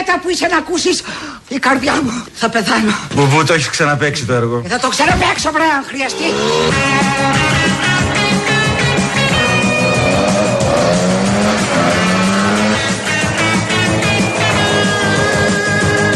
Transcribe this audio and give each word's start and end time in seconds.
κουβέντα 0.00 0.20
που 0.22 0.30
είσαι 0.30 0.46
να 0.46 0.56
ακούσεις 0.56 1.02
η 1.48 1.58
καρδιά 1.58 1.94
μου 2.02 2.24
θα 2.34 2.48
πεθάνω. 2.48 2.92
Μπουμπού 3.14 3.44
το 3.44 3.52
έχεις 3.52 3.68
ξαναπέξει 3.68 4.24
το 4.24 4.32
έργο. 4.32 4.60
Και 4.62 4.68
θα 4.68 4.78
το 4.78 4.88
ξαναπαίξω 4.88 5.50
βρε 5.52 5.62
αν 5.62 5.84
χρειαστεί. 5.88 6.24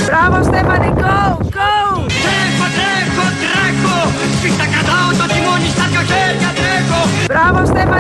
Μπράβο 0.07 0.43
Στέφανη, 0.43 0.93
go, 1.03 1.16
go! 1.57 1.73
Τρέχω, 2.25 2.66
τρέχω, 2.77 3.27
τρέχω 3.43 3.98
Σφίχτα 4.37 4.66
κρατάω 4.73 5.09
το 5.21 5.27
τιμόνι 5.32 5.69
στα 5.75 5.85
δυο 5.91 6.03
χέρια 6.11 6.51
τρέχω 6.59 7.01
Μπράβο 7.30 7.61
Στέφανη, 7.71 7.93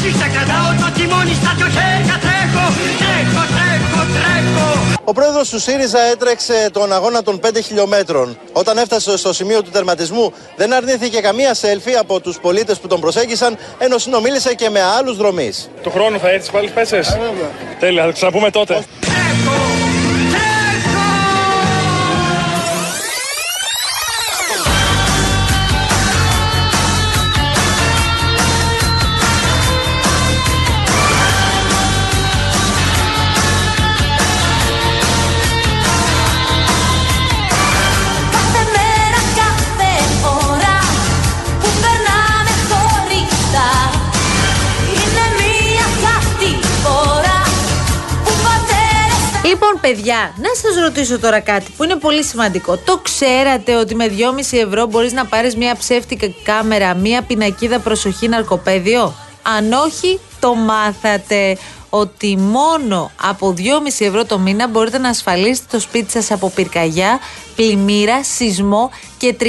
τρέχω 0.00 0.18
Σφίχτα 0.18 0.26
κρατάω 0.28 0.68
το 0.82 1.00
τιμόνι 1.00 1.34
στα 1.34 1.52
δυο 1.56 1.66
χέρια 1.66 2.16
τρέχω 2.24 2.64
Τρέχω, 3.02 3.42
τρέχω, 3.54 4.02
τρέχω 4.16 4.68
Ο 5.04 5.12
πρόεδρος 5.12 5.48
του 5.48 5.60
ΣΥΡΙΖΑ 5.60 6.00
έτρεξε 6.00 6.68
τον 6.72 6.92
αγώνα 6.92 7.22
των 7.22 7.40
5 7.46 7.48
χιλιόμετρων. 7.64 8.38
Όταν 8.52 8.78
έφτασε 8.78 9.16
στο 9.16 9.32
σημείο 9.32 9.62
του 9.62 9.70
τερματισμού, 9.70 10.32
δεν 10.56 10.72
αρνήθηκε 10.72 11.20
καμία 11.20 11.54
σέλφι 11.54 11.94
από 11.94 12.20
τους 12.20 12.38
πολίτες 12.40 12.78
που 12.78 12.86
τον 12.86 13.00
προσέγγισαν, 13.00 13.58
ενώ 13.78 13.98
συνομίλησε 13.98 14.54
και 14.54 14.70
με 14.70 14.82
άλλους 14.82 15.16
δρομείς. 15.16 15.70
Του 15.82 15.90
χρόνου 15.90 16.18
θα 16.18 16.30
έρθεις 16.30 16.50
πάλι 16.50 16.68
πέσες; 16.68 17.18
Τέλεια, 17.80 18.00
θα 18.00 18.08
το 18.08 18.14
ξαναπούμε 18.14 18.50
τότε. 18.50 18.84
Παιδιά, 49.90 50.34
να 50.36 50.48
σας 50.54 50.82
ρωτήσω 50.82 51.18
τώρα 51.18 51.40
κάτι 51.40 51.72
που 51.76 51.84
είναι 51.84 51.96
πολύ 51.96 52.24
σημαντικό. 52.24 52.76
Το 52.76 52.98
ξέρατε 53.02 53.74
ότι 53.74 53.94
με 53.94 54.06
2,5 54.06 54.58
ευρώ 54.58 54.86
μπορείς 54.86 55.12
να 55.12 55.26
πάρεις 55.26 55.56
μια 55.56 55.76
ψεύτικη 55.76 56.34
κάμερα, 56.42 56.94
μια 56.94 57.22
πινακίδα 57.22 57.78
προσοχή 57.78 58.28
ναρκοπαίδιο. 58.28 59.14
Αν 59.42 59.72
όχι, 59.72 60.20
το 60.40 60.54
μάθατε 60.54 61.56
ότι 61.90 62.36
μόνο 62.36 63.10
από 63.22 63.54
2,5 63.56 63.62
ευρώ 63.98 64.24
το 64.24 64.38
μήνα 64.38 64.68
μπορείτε 64.68 64.98
να 64.98 65.08
ασφαλίσετε 65.08 65.66
το 65.70 65.80
σπίτι 65.80 66.10
σας 66.10 66.30
από 66.30 66.50
πυρκαγιά, 66.50 67.18
πλημμύρα, 67.60 68.24
σεισμό 68.24 68.90
και 69.18 69.36
36 69.40 69.44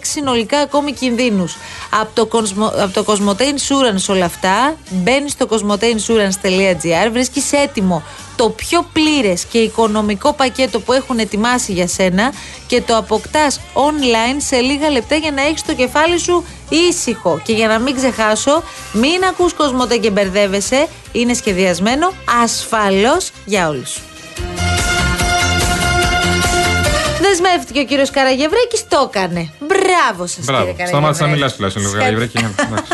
συνολικά 0.00 0.58
ακόμη 0.58 0.92
κινδύνους. 0.92 1.56
Από 1.90 2.10
το, 2.14 2.28
Cosmo, 2.32 2.70
από 2.82 2.92
το 2.92 3.04
Cosmote 3.06 3.42
Insurance 3.42 4.06
όλα 4.08 4.24
αυτά, 4.24 4.76
μπαίνεις 4.90 5.32
στο 5.32 5.46
cosmoteinsurance.gr, 5.50 7.10
βρίσκεις 7.12 7.52
έτοιμο 7.52 8.02
το 8.36 8.50
πιο 8.50 8.86
πλήρες 8.92 9.44
και 9.44 9.58
οικονομικό 9.58 10.32
πακέτο 10.32 10.80
που 10.80 10.92
έχουν 10.92 11.18
ετοιμάσει 11.18 11.72
για 11.72 11.86
σένα 11.86 12.32
και 12.66 12.82
το 12.82 12.96
αποκτάς 12.96 13.60
online 13.74 14.36
σε 14.36 14.56
λίγα 14.56 14.90
λεπτά 14.90 15.14
για 15.14 15.30
να 15.30 15.42
έχεις 15.42 15.64
το 15.64 15.74
κεφάλι 15.74 16.18
σου 16.18 16.44
ήσυχο. 16.68 17.40
Και 17.44 17.52
για 17.52 17.68
να 17.68 17.78
μην 17.78 17.94
ξεχάσω, 17.94 18.62
μην 18.92 19.24
ακούς 19.24 19.52
Κοσμοτέ 19.52 19.96
και 19.96 20.10
μπερδεύεσαι, 20.10 20.88
είναι 21.12 21.34
σχεδιασμένο 21.34 22.12
ασφαλώς 22.42 23.30
για 23.44 23.68
όλους. 23.68 24.13
Δεσμεύτηκε 27.38 27.80
ο 27.80 27.84
κύριος 27.84 28.10
Καραγευρέκης, 28.10 28.84
το 28.88 29.10
έκανε. 29.12 29.50
Μπράβο 29.58 30.26
σας 30.26 30.44
Μπράβο. 30.44 30.70
κύριε 30.70 30.86
Σταμάτησε 30.86 31.22
να 31.22 31.28
Καραγευρέκη. 31.28 31.34
μιλάς 31.34 31.54
τουλάχιστον 31.54 31.82
λίγο 31.82 31.96
Ευχαριστώ. 31.96 32.38
Καραγευρέκη. 32.38 32.70
ναι, 32.70 32.78
εντάξει. 32.78 32.92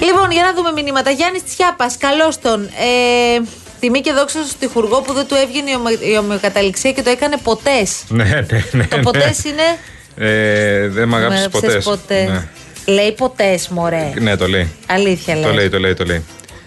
Λοιπόν, 0.00 0.30
για 0.30 0.42
να 0.42 0.52
δούμε 0.54 0.72
μηνύματα. 0.82 1.10
Γιάννης 1.10 1.42
Τσιάπας, 1.44 1.96
καλώς 1.96 2.38
τον. 2.40 2.62
Ε, 2.64 3.40
τιμή 3.80 4.00
και 4.00 4.12
δόξα 4.12 4.38
στον 4.44 4.58
τυχουργό 4.58 5.00
που 5.00 5.12
δεν 5.12 5.26
του 5.26 5.34
έβγαινε 5.34 5.70
η 5.70 5.74
ομο- 5.74 6.12
η 6.12 6.16
ομοιοκαταληξία 6.18 6.92
και 6.92 7.02
το 7.02 7.10
έκανε 7.10 7.36
ποτές. 7.42 7.90
Ναι, 8.08 8.24
ναι, 8.24 8.64
ναι. 8.72 8.84
Το 8.86 8.96
ναι. 8.96 9.02
ποτές 9.02 9.44
είναι. 9.44 9.62
Ε, 10.18 10.88
δεν 10.88 11.08
με 11.08 11.16
αγάπησε 11.16 11.48
«Μ' 11.48 11.50
ποτές. 11.50 11.86
Ναι. 12.28 12.48
Λέει 12.92 13.12
ποτές, 13.12 13.68
μωρέ. 13.68 14.12
ναι, 14.20 14.36
το 14.36 14.48
λέει. 14.48 14.72
Αλήθεια 14.86 15.34
Το 15.34 15.40
λέει. 15.40 15.54
λέει, 15.54 15.68
το 15.68 15.78
λέει, 15.78 15.94
το 15.94 16.04
λέει. 16.04 16.24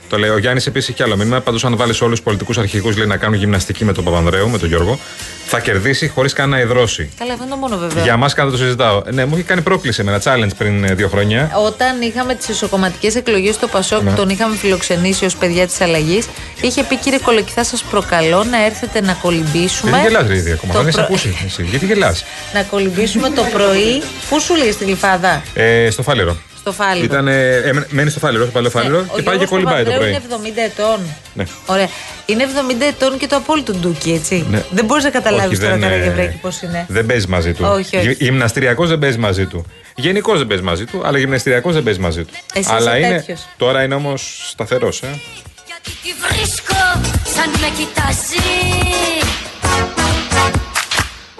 Το 0.10 0.18
λέει. 0.18 0.30
Ο 0.30 0.38
Γιάννης 0.38 0.66
επίσης 0.68 0.90
έχει 0.90 1.04
άλλο 1.04 1.18
μήνυμα. 1.18 1.40
Πάντως, 1.40 1.66
αν 1.66 1.76
βάλεις 1.78 2.02
όλους 2.02 2.16
τους 2.16 2.24
πολιτικούς 2.24 2.58
αρχηγού 2.58 2.94
να 3.08 3.18
κάνουν 3.18 3.38
γυμναστική 3.40 3.86
με 3.86 3.94
τον 3.94 4.04
Παπανδρέου, 4.04 4.50
με 4.50 4.58
τον 4.58 4.68
Γιώργο, 4.68 5.00
θα 5.46 5.60
κερδίσει 5.60 6.08
χωρίς 6.08 6.34
καν 6.34 6.50
να 6.50 6.60
υδρώσει. 6.60 7.10
Καλά, 7.18 7.32
αυτό 7.32 7.44
είναι 7.46 7.54
το 7.54 7.60
μόνο 7.60 7.78
βέβαια. 7.78 8.04
Για 8.04 8.18
μα 8.18 8.30
καν 8.30 8.50
δεν 8.50 8.58
το 8.58 8.64
συζητάω. 8.64 9.02
Ναι, 9.12 9.26
μου 9.26 9.34
είχε 9.36 9.44
κάνει 9.44 9.62
πρόκληση 9.62 10.04
με 10.04 10.12
ένα 10.12 10.22
challenge 10.24 10.50
πριν 10.58 10.84
ε, 10.84 10.94
δύο 10.94 11.08
χρόνια. 11.08 11.52
Όταν 11.66 12.02
είχαμε 12.02 12.36
τις 12.36 12.48
ισοκομματικές 12.48 13.16
εκλογές 13.16 13.56
στο 13.56 13.68
Πασόκ, 13.68 14.02
Ναι. 14.02 14.12
τον 14.14 14.30
είχαμε 14.30 14.56
φιλοξενήσει 14.56 15.26
ως 15.26 15.36
παιδιά 15.36 15.68
της 15.68 15.82
αλλαγής. 15.82 16.28
Είχε 16.62 16.84
πει 16.84 16.98
κύριε 16.98 17.20
Κολοκυθά, 17.20 17.64
σας 17.64 17.84
προκαλώ 17.84 18.44
να 18.44 18.66
έρθετε 18.66 19.02
να 19.02 19.14
κολυμπήσουμε. 19.14 19.90
Γιατί 19.92 20.08
γελάς, 20.08 20.28
Ρίδη, 20.28 20.52
ακόμα; 20.52 20.74
το 20.74 20.82
Δεν 20.84 20.92
σε 20.92 20.98
προ- 20.98 21.06
ακούσει. 21.10 21.38
Εσύ. 21.46 21.64
Γιατί 21.64 21.86
γελάς; 21.86 22.24
Να 22.54 22.64
κολυμπήσουμε 22.64 23.30
το 23.30 23.44
πρωί. 23.54 24.02
Πού 24.30 24.40
σου 24.40 24.56
λέει 24.56 24.72
στην 24.72 24.88
Γλυφάδα, 24.88 25.42
Ε, 25.54 25.90
στο 25.90 26.04
φάλερο. 26.04 26.38
Στο 26.72 26.84
Φάληρο. 26.84 27.06
Ήταν, 27.06 27.28
ε, 27.28 27.56
έμενε- 27.56 27.92
μένει 27.92 28.10
στο 28.10 28.20
φάληρο, 28.20 28.44
στο 28.44 28.52
παλαιό 28.52 28.70
φάληρο 28.70 28.98
Ναι, 29.00 29.04
και 29.04 29.10
ο 29.20 29.24
πάει 29.24 29.24
και 29.24 29.30
Γιώργος 29.32 29.50
κολυμπάει 29.50 29.84
το 29.84 29.90
Παπανδρέου 29.92 30.20
πρωί. 30.30 30.44
Είναι 30.44 30.62
70 30.62 30.62
ετών. 30.62 31.00
Ναι. 31.34 31.44
Ωραία. 31.66 31.88
Είναι 32.26 32.44
70 32.44 32.86
ετών 32.86 33.18
και 33.18 33.28
το 33.28 33.36
απόλυτο 33.36 33.74
ντούκι, 33.74 34.12
έτσι. 34.12 34.46
Ναι. 34.50 34.64
Δεν 34.70 34.86
μπορείς 34.86 35.04
να 35.04 35.10
καταλάβεις 35.10 35.58
Όχι, 35.58 35.60
τώρα 35.68 35.78
δεν, 35.78 35.84
ε, 35.84 35.88
Καραγευρέκη 35.88 36.38
πώς 36.38 36.62
είναι. 36.62 36.86
Δεν 36.88 37.06
παίζει 37.06 37.28
μαζί 37.28 37.54
του. 37.54 37.66
Όχι, 37.74 37.98
όχι. 37.98 38.16
Γυμναστηριακός 38.20 38.90
δεν 38.90 39.00
παίζει 39.00 39.18
μαζί 39.18 39.46
του. 39.46 39.66
Γενικώ 39.96 40.38
δεν 40.38 40.48
παίζει 40.48 40.64
μαζί 40.64 40.86
του, 40.86 41.02
αλλά 41.06 41.18
γυμναστηριακός 41.18 41.74
δεν 41.74 41.84
παίζει 41.84 42.00
μαζί 42.00 42.24
του. 42.24 42.34
Εσύ 42.54 42.70
αλλά 42.72 42.98
είσαι 42.98 43.08
είναι, 43.08 43.16
τέτοιος. 43.18 43.48
τώρα 43.58 43.84
είναι 43.84 43.96
όμως 43.96 44.48
σταθερός, 44.50 45.02
ε. 45.02 45.08
Γιατί 45.66 45.90
τη 46.04 46.10
βρίσκω 46.28 46.76
σαν 47.36 47.50
με 47.62 47.68
κοιτάζει 47.78 48.48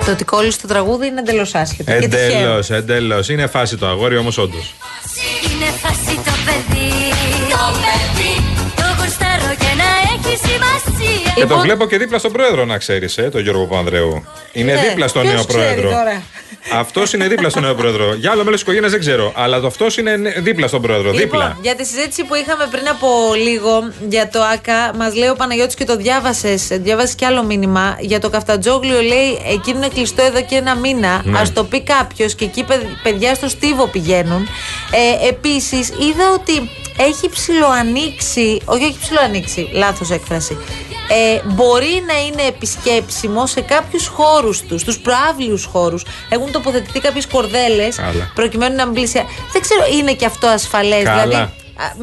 Το 0.06 0.12
ότι 0.12 0.24
κόλλησε 0.24 0.58
το 0.62 0.68
τραγούδι 0.68 1.08
είναι 1.08 1.20
εντελώς 1.20 1.56
άσχετο. 1.56 1.92
Και 1.92 2.08
τυχαίο. 2.08 2.28
Εντελώς, 2.30 2.70
εντελώς. 2.70 3.30
Είναι 3.30 3.48
φάση 3.48 3.78
το 3.78 3.88
αγόρι 3.88 4.18
όμως 4.18 4.38
όντως. 4.38 4.76
Και 10.34 11.46
το 11.46 11.48
Λοιπόν- 11.48 11.60
βλέπω 11.62 11.86
και 11.88 11.98
δίπλα 11.98 12.18
στον 12.18 12.32
πρόεδρο, 12.32 12.66
να 12.66 12.78
ξέρεις, 12.78 13.18
ε, 13.18 13.22
τον 13.32 13.42
Γιώργο 13.42 13.66
Παπανδρέου. 13.66 14.26
Είναι 14.52 14.74
Ναι, 14.74 14.82
δίπλα 14.88 15.08
στον 15.08 15.22
ποιος 15.22 15.34
νέο 15.34 15.44
ξέρει 15.46 15.64
πρόεδρο. 15.64 15.90
τώρα; 15.90 16.22
Αυτός 16.74 17.14
είναι 17.14 17.28
δίπλα 17.28 17.50
στον 17.50 17.62
νέο 17.64 17.76
πρόεδρο. 17.76 18.14
Για 18.14 18.32
άλλο 18.32 18.40
μέλος 18.44 18.52
της 18.54 18.62
οικογένειας 18.62 18.92
δεν 18.92 19.00
ξέρω. 19.00 19.32
Αλλά 19.36 19.60
το 19.60 19.68
αυτός 19.68 19.98
είναι 19.98 20.16
νε- 20.16 20.40
δίπλα 20.40 20.68
στον 20.68 20.82
πρόεδρο. 20.82 21.12
Λοιπόν, 21.12 21.20
Δίπλα. 21.40 21.58
για 21.62 21.76
τη 21.76 21.86
συζήτηση 21.86 22.24
που 22.24 22.36
είχαμε 22.36 22.68
πριν 22.72 22.88
από 22.90 23.08
λίγο 23.44 23.92
για 24.10 24.30
το 24.30 24.42
ΑΚΑ, 24.42 24.92
μας 24.98 25.16
λέει 25.16 25.30
ο 25.30 25.36
Παναγιώτης 25.36 25.76
και 25.76 25.86
το 25.86 25.96
διάβασες. 25.96 26.68
Διάβασες 26.72 27.16
και 27.16 27.26
άλλο 27.26 27.44
μήνυμα. 27.44 27.98
Για 28.00 28.20
το 28.20 28.30
καφτατζόγλιο 28.30 29.02
λέει: 29.02 29.42
Εκείνο 29.54 29.78
είναι 29.78 29.88
κλειστό 29.94 30.22
εδώ 30.22 30.42
και 30.42 30.56
ένα 30.56 30.76
μήνα. 30.76 31.22
Ναι. 31.26 31.40
Α 31.40 31.44
το 31.54 31.64
πει 31.64 31.82
κάποιος 31.84 32.36
και 32.36 32.46
εκεί 32.46 32.64
παιδ- 32.64 32.86
παιδιά 33.04 33.34
στο 33.36 33.48
στίβο 33.50 33.88
πηγαίνουν. 33.88 34.48
Ε, 34.92 35.28
Επίσης, 35.28 35.88
είδα 35.90 36.32
ότι 36.34 36.70
έχει 37.00 37.30
ψιλοανοίξει. 37.30 38.62
Όχι, 38.66 38.84
έχει 38.84 38.98
ψιλοανοίξει. 39.02 39.70
Λάθος 39.74 40.10
έκφραση. 40.12 40.58
Ε, 41.12 41.42
μπορεί 41.46 42.04
να 42.08 42.20
είναι 42.20 42.42
επισκέψιμο 42.48 43.48
σε 43.48 43.62
κάποιους 43.62 44.08
χώρους 44.08 44.62
τους, 44.62 44.82
στου 44.82 45.02
προάβλιους 45.02 45.66
χώρους. 45.66 46.04
Έχουν 46.30 46.52
τοποθετηθεί 46.52 47.00
κάποιες 47.00 47.28
κορδέλες 47.28 47.96
Καλά. 47.96 48.32
προκειμένου 48.36 48.76
να 48.76 48.86
μπει 48.88 49.08
σε. 49.08 49.26
Δεν 49.52 49.62
ξέρω, 49.62 49.82
είναι 50.00 50.14
και 50.14 50.26
αυτό 50.26 50.48
ασφαλές. 50.48 51.04
Καλά. 51.04 51.22
Δηλαδή, 51.22 51.42
α, 51.42 51.50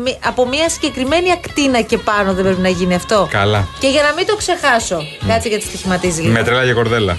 μη- 0.04 0.18
από 0.24 0.46
μια 0.48 0.68
συγκεκριμένη 0.68 1.32
ακτίνα 1.32 1.80
και 1.80 1.98
πάνω 1.98 2.32
δεν 2.34 2.44
πρέπει 2.44 2.60
να 2.60 2.68
γίνει 2.68 2.94
αυτό. 2.94 3.28
Καλά. 3.30 3.68
Και 3.78 3.88
για 3.88 4.02
να 4.02 4.12
μην 4.12 4.26
το 4.26 4.36
ξεχάσω. 4.36 4.98
Κάτσε 5.26 5.48
γιατί 5.48 5.64
στοιχηματίζει 5.64 6.20
λίγο. 6.20 6.32
Με 6.32 6.42
τρέλα 6.42 6.64
και 6.64 6.72
κορδέλα. 6.72 7.16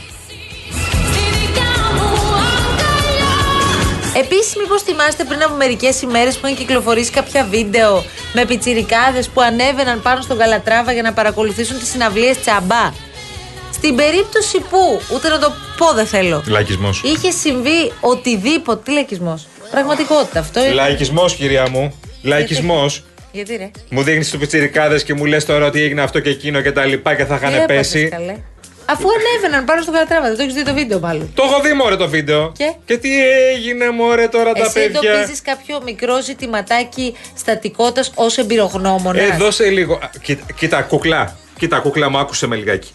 Επίσης, 4.19 4.55
μήπως 4.55 4.81
θυμάστε 4.81 5.23
πριν 5.23 5.43
από 5.43 5.55
μερικές 5.55 6.01
ημέρες 6.01 6.37
που 6.37 6.45
είχαν 6.47 6.57
κυκλοφορήσει 6.57 7.11
κάποια 7.11 7.47
βίντεο 7.49 8.03
με 8.33 8.45
πιτσιρικάδες 8.45 9.27
που 9.29 9.41
ανέβαιναν 9.41 10.01
πάνω 10.01 10.21
στον 10.21 10.37
Καλατράβα 10.37 10.91
για 10.93 11.01
να 11.01 11.13
παρακολουθήσουν 11.13 11.79
τις 11.79 11.89
συναυλίες 11.89 12.39
τσαμπά; 12.41 12.91
Στην 13.73 13.95
περίπτωση 13.95 14.59
που, 14.59 15.01
ούτε 15.13 15.29
να 15.29 15.39
το 15.39 15.51
πω 15.77 15.93
δεν 15.93 16.05
θέλω, 16.05 16.43
Λαϊκισμός. 16.47 17.01
είχε 17.05 17.31
συμβεί 17.31 17.91
οτιδήποτε. 17.99 18.81
Τι 18.83 18.91
λαϊκισμός; 18.91 19.47
Πραγματικότητα 19.71 20.39
αυτό. 20.39 20.59
είναι. 20.65 20.73
Λαϊκισμός, 20.73 21.35
κυρία 21.35 21.69
μου. 21.69 21.99
Λαϊκισμός. 22.21 23.03
Γιατί 23.31 23.55
ρε. 23.55 23.71
Μου 23.89 24.01
δείχνεις 24.03 24.29
τους 24.29 24.39
πιτσιρικάδες 24.39 25.03
και 25.03 25.13
μου 25.13 25.25
λες 25.25 25.45
τώρα 25.45 25.65
ότι 25.65 25.81
έγινε 25.81 26.01
αυτό 26.01 26.19
και 26.19 26.29
εκείνο 26.29 26.61
και 26.61 26.71
τα 26.71 26.85
λοιπά 26.85 27.15
και 27.15 27.25
θα 27.25 27.37
Τι 27.37 27.45
είχαν 27.45 27.53
έπαθες, 27.53 27.75
πέσει. 27.75 28.07
καλέ; 28.07 28.35
Αφού 28.89 29.07
ανέβαιναν 29.17 29.65
πάνω 29.65 29.81
στο 29.81 29.91
κατράβα, 29.91 30.27
δεν 30.27 30.35
το 30.37 30.41
έχεις 30.41 30.53
δει 30.53 30.63
το 30.63 30.73
βίντεο 30.73 30.99
μάλλον. 30.99 31.31
Το 31.33 31.43
έχω 31.43 31.61
δει 31.61 31.73
μωρέ 31.73 31.95
το 31.95 32.07
βίντεο. 32.09 32.51
Και; 32.85 32.97
τι 32.97 33.09
έγινε 33.53 33.89
μωρέ 33.91 34.27
τώρα 34.27 34.53
τα 34.53 34.61
Εσύ 34.65 34.73
παιδιά; 34.73 35.11
εντοπίζεις 35.11 35.41
κάποιο 35.41 35.81
μικρό 35.85 36.21
ζητηματάκι 36.21 37.15
στατικότητας 37.37 38.11
ως 38.15 38.37
εμπειρογνώμονα; 38.37 39.21
Ε, 39.21 39.35
δώσε 39.37 39.69
λίγο. 39.69 39.93
Α, 39.93 40.09
Κοίτα, 40.21 40.43
κοίτα, 40.55 40.81
κουκλά. 40.81 41.37
Κοίτα, 41.59 41.77
κουκλά 41.79 42.09
μου, 42.09 42.17
άκουσε 42.17 42.47
με 42.47 42.55
λιγάκι. 42.55 42.91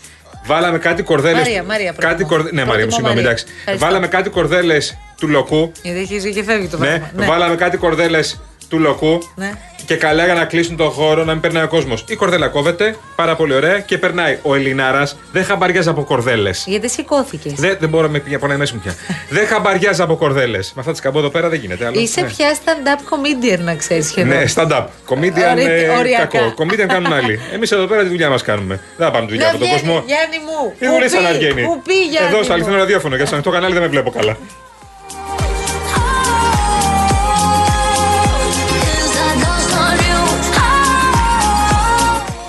Βάλαμε 0.47 0.79
κάτι 0.79 1.03
κορδέλε. 1.03 1.37
Μαρία, 1.39 1.63
Μαρία, 1.63 1.93
προτιμώ. 1.93 2.13
κάτι 2.13 2.25
κορδε... 2.25 2.51
Ναι, 2.53 2.65
Μαρία, 2.65 2.85
μου 2.85 2.91
Προτιμώ 2.91 2.91
συγγνώμη, 2.91 3.15
Μαρία. 3.15 3.31
εντάξει. 3.31 3.45
Ευχαριστώ. 3.59 3.87
Βάλαμε 3.87 4.07
κάτι 4.09 4.31
κορδέλες 4.31 4.97
του 5.19 5.29
λοκού. 5.29 5.73
Γιατί 5.83 5.99
έχει 5.99 6.19
βγει 6.19 6.33
και 6.33 6.43
φεύγει 6.43 6.67
το 6.69 6.79
Ναι, 6.79 6.87
πράγμα. 7.15 7.33
βάλαμε 7.33 7.55
κάτι 7.57 7.77
κορδέλες 7.77 8.41
του 8.73 8.79
λοκού. 8.79 9.19
Ναι. 9.35 9.53
Και 9.87 9.97
καλά 9.97 10.25
για 10.25 10.35
να 10.35 10.45
κλείσουν 10.45 10.77
τον 10.77 10.91
χώρο, 10.91 11.25
να 11.25 11.33
μην 11.33 11.41
περνάει 11.41 11.63
ο 11.65 11.69
κόσμος. 11.69 12.05
Η 12.09 12.15
κορδέλα 12.15 12.49
κόβεται, 12.49 12.97
πάρα 13.17 13.37
πολύ 13.37 13.55
ωραία 13.55 13.81
και 13.81 13.99
περνάει. 13.99 14.39
Ο 14.43 14.55
Ελληνάρας 14.55 15.17
δεν 15.33 15.45
χαμπαριάζει 15.45 15.89
από 15.89 16.03
κορδέλες. 16.05 16.65
Γιατί 16.67 16.91
σηκώθηκες. 16.91 17.53
Δεν, 17.53 17.77
δεν 17.81 17.89
μπορώ 17.89 18.07
να 18.07 18.13
με 18.13 18.19
πει 18.19 18.35
από 18.35 18.47
μέση 18.47 18.75
μου 18.75 18.81
πια. 18.81 18.95
δεν 19.29 19.47
χαμπαριάζει 19.47 20.03
από 20.03 20.17
κορδέλες. 20.17 20.73
Με 20.75 20.81
αυτά 20.81 20.93
τι 20.93 21.01
καμπό 21.01 21.19
εδώ 21.19 21.29
πέρα 21.29 21.49
δεν 21.49 21.59
γίνεται. 21.61 21.87
Άλλο. 21.87 22.01
Είσαι 22.01 22.21
ναι. 22.21 22.27
πια 22.27 22.55
stand-up 22.55 22.99
comedian, 23.15 23.59
να 23.59 23.75
ξέρεις 23.75 24.07
σχεδόν. 24.07 24.37
Ναι, 24.37 24.45
stand-up. 24.55 24.85
Comedian 25.09 25.53
Ωρι- 25.53 25.67
ε, 25.69 25.89
οριακά. 25.99 26.27
κακό. 26.39 26.55
Comedian 26.63 26.87
κάνουν 26.89 27.13
άλλοι. 27.13 27.41
Εμείς 27.53 27.73
εδώ 27.73 27.87
πέρα 27.87 28.03
τη 28.03 28.09
δουλειά 28.09 28.29
μας 28.31 28.43
κάνουμε. 28.43 28.81
Δεν 28.97 29.07
θα 29.07 29.13
πάμε 29.13 29.27
τη 29.27 29.31
δουλειά 29.33 29.47
Να 29.47 29.51
από 29.51 29.59
τον 29.61 29.69
βγαίνει, 29.69 29.83
κόσμο. 29.83 30.03
Γιάννη 30.07 30.37
μου. 30.47 30.73
Η 30.79 30.87
δουλειά 30.93 31.09
σαν 31.09 31.23
να 31.23 31.29
Κουπί, 31.29 31.39
βγαίνει. 31.45 31.63
κουπί, 31.63 31.95
Γιάννη 32.11 32.29
Εδώ 32.29 32.37
στο 32.43 32.47
μου. 32.47 32.53
αληθινό 32.55 32.77
ραδιόφωνο 32.77 33.17
και 33.17 33.25
στο 33.25 33.35
ανοιχτό 33.35 33.51
κανάλι 33.51 33.73
δεν 33.73 33.83
με 33.83 33.89
βλέπω 33.89 34.11
καλά. 34.11 34.37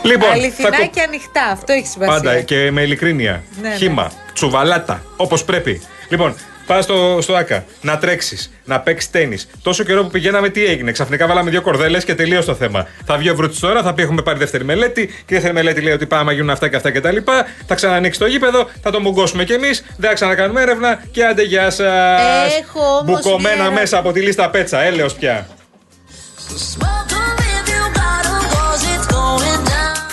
Λοιπόν, 0.03 0.31
Αληθινά 0.31 0.69
θα 0.69 0.77
κο- 0.77 0.89
και 0.93 1.01
ανοιχτά. 1.01 1.43
Αυτό 1.51 1.73
έχει 1.73 1.87
σημασία. 1.87 2.13
Πάντα 2.13 2.41
και 2.41 2.71
με 2.71 2.81
ειλικρίνεια. 2.81 3.43
Ναι, 3.61 3.69
ναι. 3.69 3.75
Χήμα, 3.75 4.11
τσουβαλάτα, 4.33 5.03
όπως 5.15 5.43
πρέπει. 5.43 5.81
Λοιπόν, 6.09 6.35
πας 6.65 6.83
στο, 6.83 7.17
στο 7.21 7.33
ΑΚΑ 7.35 7.65
να 7.81 7.97
τρέξεις, 7.97 8.51
να 8.65 8.79
παίξεις 8.79 9.09
τέννη. 9.11 9.37
Τόσο 9.61 9.83
καιρό 9.83 10.03
που 10.03 10.09
πηγαίναμε, 10.09 10.49
τι 10.49 10.65
έγινε; 10.65 10.91
Ξαφνικά 10.91 11.27
βάλαμε 11.27 11.49
δύο 11.49 11.61
κορδέλες 11.61 12.03
και 12.03 12.15
τελείω 12.15 12.43
το 12.43 12.55
θέμα. 12.55 12.87
Θα 13.05 13.17
βγει 13.17 13.29
ο 13.29 13.35
Βρούτση 13.35 13.61
τώρα, 13.61 13.81
θα 13.83 13.93
πει: 13.93 14.01
Έχουμε 14.01 14.21
πάρει 14.21 14.37
δεύτερη 14.39 14.63
μελέτη. 14.63 15.05
Και 15.05 15.13
η 15.13 15.23
δεύτερη 15.27 15.53
μελέτη 15.53 15.81
λέει 15.81 15.93
ότι 15.93 16.05
πάμε 16.05 16.23
να 16.23 16.31
γίνουν 16.31 16.49
αυτά 16.49 16.69
και 16.69 16.75
αυτά 16.75 16.91
και 16.91 17.01
τα 17.01 17.11
λοιπά. 17.11 17.45
Θα 17.67 17.75
ξανανοίξει 17.75 18.19
το 18.19 18.25
γήπεδο, 18.25 18.69
θα 18.81 18.91
το 18.91 18.99
μουγκώσουμε 18.99 19.43
κι 19.43 19.53
εμείς. 19.53 19.85
Δεν 19.97 20.09
θα 20.09 20.15
ξανακάνουμε 20.15 20.61
έρευνα 20.61 21.03
και 21.11 21.25
άντε 21.25 21.43
γεια 21.43 21.69
σας. 21.69 22.57
Έχω 22.61 22.79
όμως 22.79 23.21
Μπουκωμένα 23.21 23.61
μια 23.63 23.71
μέσα 23.71 23.97
από 23.97 24.11
τη 24.11 24.21
λίστα 24.21 24.49
πέτσα, 24.49 24.81
έλεος 24.81 25.13
πια. 25.13 25.47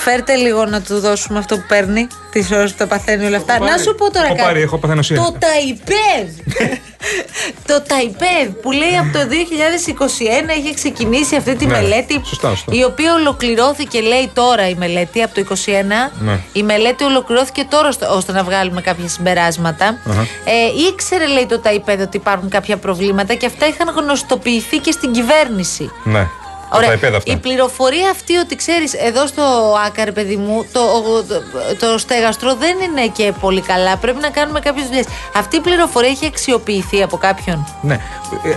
Φέρτε 0.05 0.35
λίγο 0.35 0.64
να 0.64 0.81
του 0.81 1.00
δώσουμε 1.00 1.38
αυτό 1.38 1.56
που 1.56 1.64
παίρνει, 1.69 2.06
τις 2.31 2.50
ώρες 2.50 2.70
που 2.70 2.76
τα 2.79 2.87
παθαίνει 2.87 3.26
όλα 3.26 3.37
αυτά. 3.37 3.58
πάρει. 3.58 3.70
Να 3.70 3.79
σου 3.79 3.94
πω 3.94 4.11
τώρα 4.11 4.25
Έχω 4.26 4.35
κάτι. 4.35 4.47
πάρει, 4.47 4.61
έχω 4.62 4.79
παθενοσία. 4.79 5.17
Το 5.17 5.37
ΤΑΙΠΕΔ. 5.38 6.29
το 7.67 7.82
ΤΑΙΠΕΔ 7.87 8.49
που 8.62 8.70
λέει 8.73 8.97
από 8.99 9.19
το 9.19 9.25
2021 9.29 10.58
είχε 10.58 10.75
ξεκινήσει 10.75 11.37
αυτή 11.37 11.55
τη 11.56 11.67
Ναι, 11.67 11.73
μελέτη. 11.81 12.20
σωστά, 12.25 12.49
σωστά. 12.49 12.73
Η 12.75 12.85
οποία 12.85 13.14
ολοκληρώθηκε, 13.14 14.00
λέει 14.00 14.31
τώρα 14.35 14.69
η 14.69 14.75
μελέτη 14.75 15.23
από 15.23 15.35
το 15.35 15.41
2021. 15.41 16.11
Ναι. 16.20 16.38
Η 16.52 16.62
μελέτη 16.62 17.05
ολοκληρώθηκε 17.05 17.67
τώρα 17.70 17.93
στο- 17.93 18.14
ώστε 18.14 18.32
να 18.32 18.43
βγάλουμε 18.43 18.81
κάποια 18.81 19.08
συμπεράσματα. 19.08 20.00
Αχα. 20.11 20.20
Ε, 20.20 20.87
ήξερε, 20.88 21.26
λέει 21.26 21.47
το 21.47 21.58
ΤΑΙΠΕΔ, 21.58 22.00
ότι 22.00 22.17
υπάρχουν 22.17 22.49
κάποια 22.49 22.76
προβλήματα 22.76 23.35
και 23.35 23.47
αυτά 23.47 23.67
είχαν 23.67 23.94
γνωστοποιηθεί 23.97 24.79
και 24.79 24.91
στην 24.91 25.12
κυβέρνηση. 25.12 25.91
Ναι. 26.05 26.26
Ωραία. 26.73 26.89
Τα 26.89 26.95
υπέδα 26.95 27.17
αυτά. 27.17 27.33
Η 27.33 27.37
πληροφορία 27.37 28.11
αυτή 28.11 28.37
ότι 28.37 28.57
ξέρεις, 28.57 28.95
εδώ 28.95 29.27
στο 29.27 29.43
Άκαρ, 29.87 30.13
παιδί 30.13 30.37
μου, 30.37 30.67
το, 30.73 30.81
το, 31.29 31.43
το 31.79 31.99
στεγαστρό 31.99 32.55
δεν 32.55 32.77
είναι 32.81 33.07
και 33.07 33.33
πολύ 33.41 33.61
καλά. 33.61 33.97
Πρέπει 33.97 34.21
να 34.21 34.31
κάνουμε 34.31 34.61
κάποιες 34.61 34.87
δουλειές. 34.87 35.07
Αυτή 35.35 35.57
η 35.57 35.61
πληροφορία 35.61 36.09
έχει 36.09 36.27
αξιοποιηθεί 36.27 37.03
από 37.03 37.17
κάποιον; 37.17 37.67
Ναι. 37.83 37.95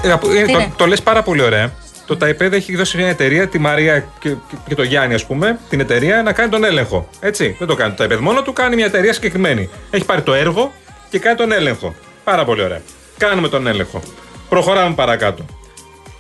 Ε, 0.03 0.07
ε, 0.07 0.11
από- 0.11 0.29
ε, 0.29 0.43
Τι 0.43 0.51
το, 0.51 0.59
είναι; 0.59 0.73
το 0.75 0.85
λες 0.85 1.01
πάρα 1.01 1.23
πολύ 1.23 1.41
ωραία. 1.41 1.71
Το 2.05 2.17
ΤΑΙΠΕΔ 2.17 2.53
έχει 2.53 2.75
δώσει 2.75 2.97
μια 2.97 3.07
εταιρεία, 3.07 3.47
τη 3.47 3.59
Μαρία 3.59 3.99
και, 3.99 4.29
και, 4.29 4.55
και 4.67 4.75
το 4.75 4.83
Γιάννη, 4.83 5.13
ας 5.13 5.25
πούμε, 5.25 5.59
την 5.69 5.79
εταιρεία 5.79 6.23
να 6.23 6.33
κάνει 6.33 6.49
τον 6.49 6.63
έλεγχο. 6.63 7.07
Έτσι. 7.19 7.55
Δεν 7.59 7.67
το 7.67 7.75
κάνει 7.75 7.89
το 7.91 7.97
ΤΑΙΠΕΔ 7.97 8.19
μόνο 8.19 8.41
του, 8.41 8.53
κάνει 8.53 8.75
μια 8.75 8.85
εταιρεία 8.85 9.13
συγκεκριμένη. 9.13 9.69
Έχει 9.89 10.05
πάρει 10.05 10.21
το 10.21 10.33
έργο 10.33 10.71
και 11.09 11.19
κάνει 11.19 11.35
τον 11.37 11.51
έλεγχο. 11.51 11.95
Πάρα 12.23 12.45
πολύ 12.45 12.63
ωραία. 12.63 12.81
Κάνουμε 13.17 13.47
τον 13.49 13.67
έλεγχο. 13.67 14.01
Προχωράμε 14.49 14.95
παρακάτω. 14.95 15.45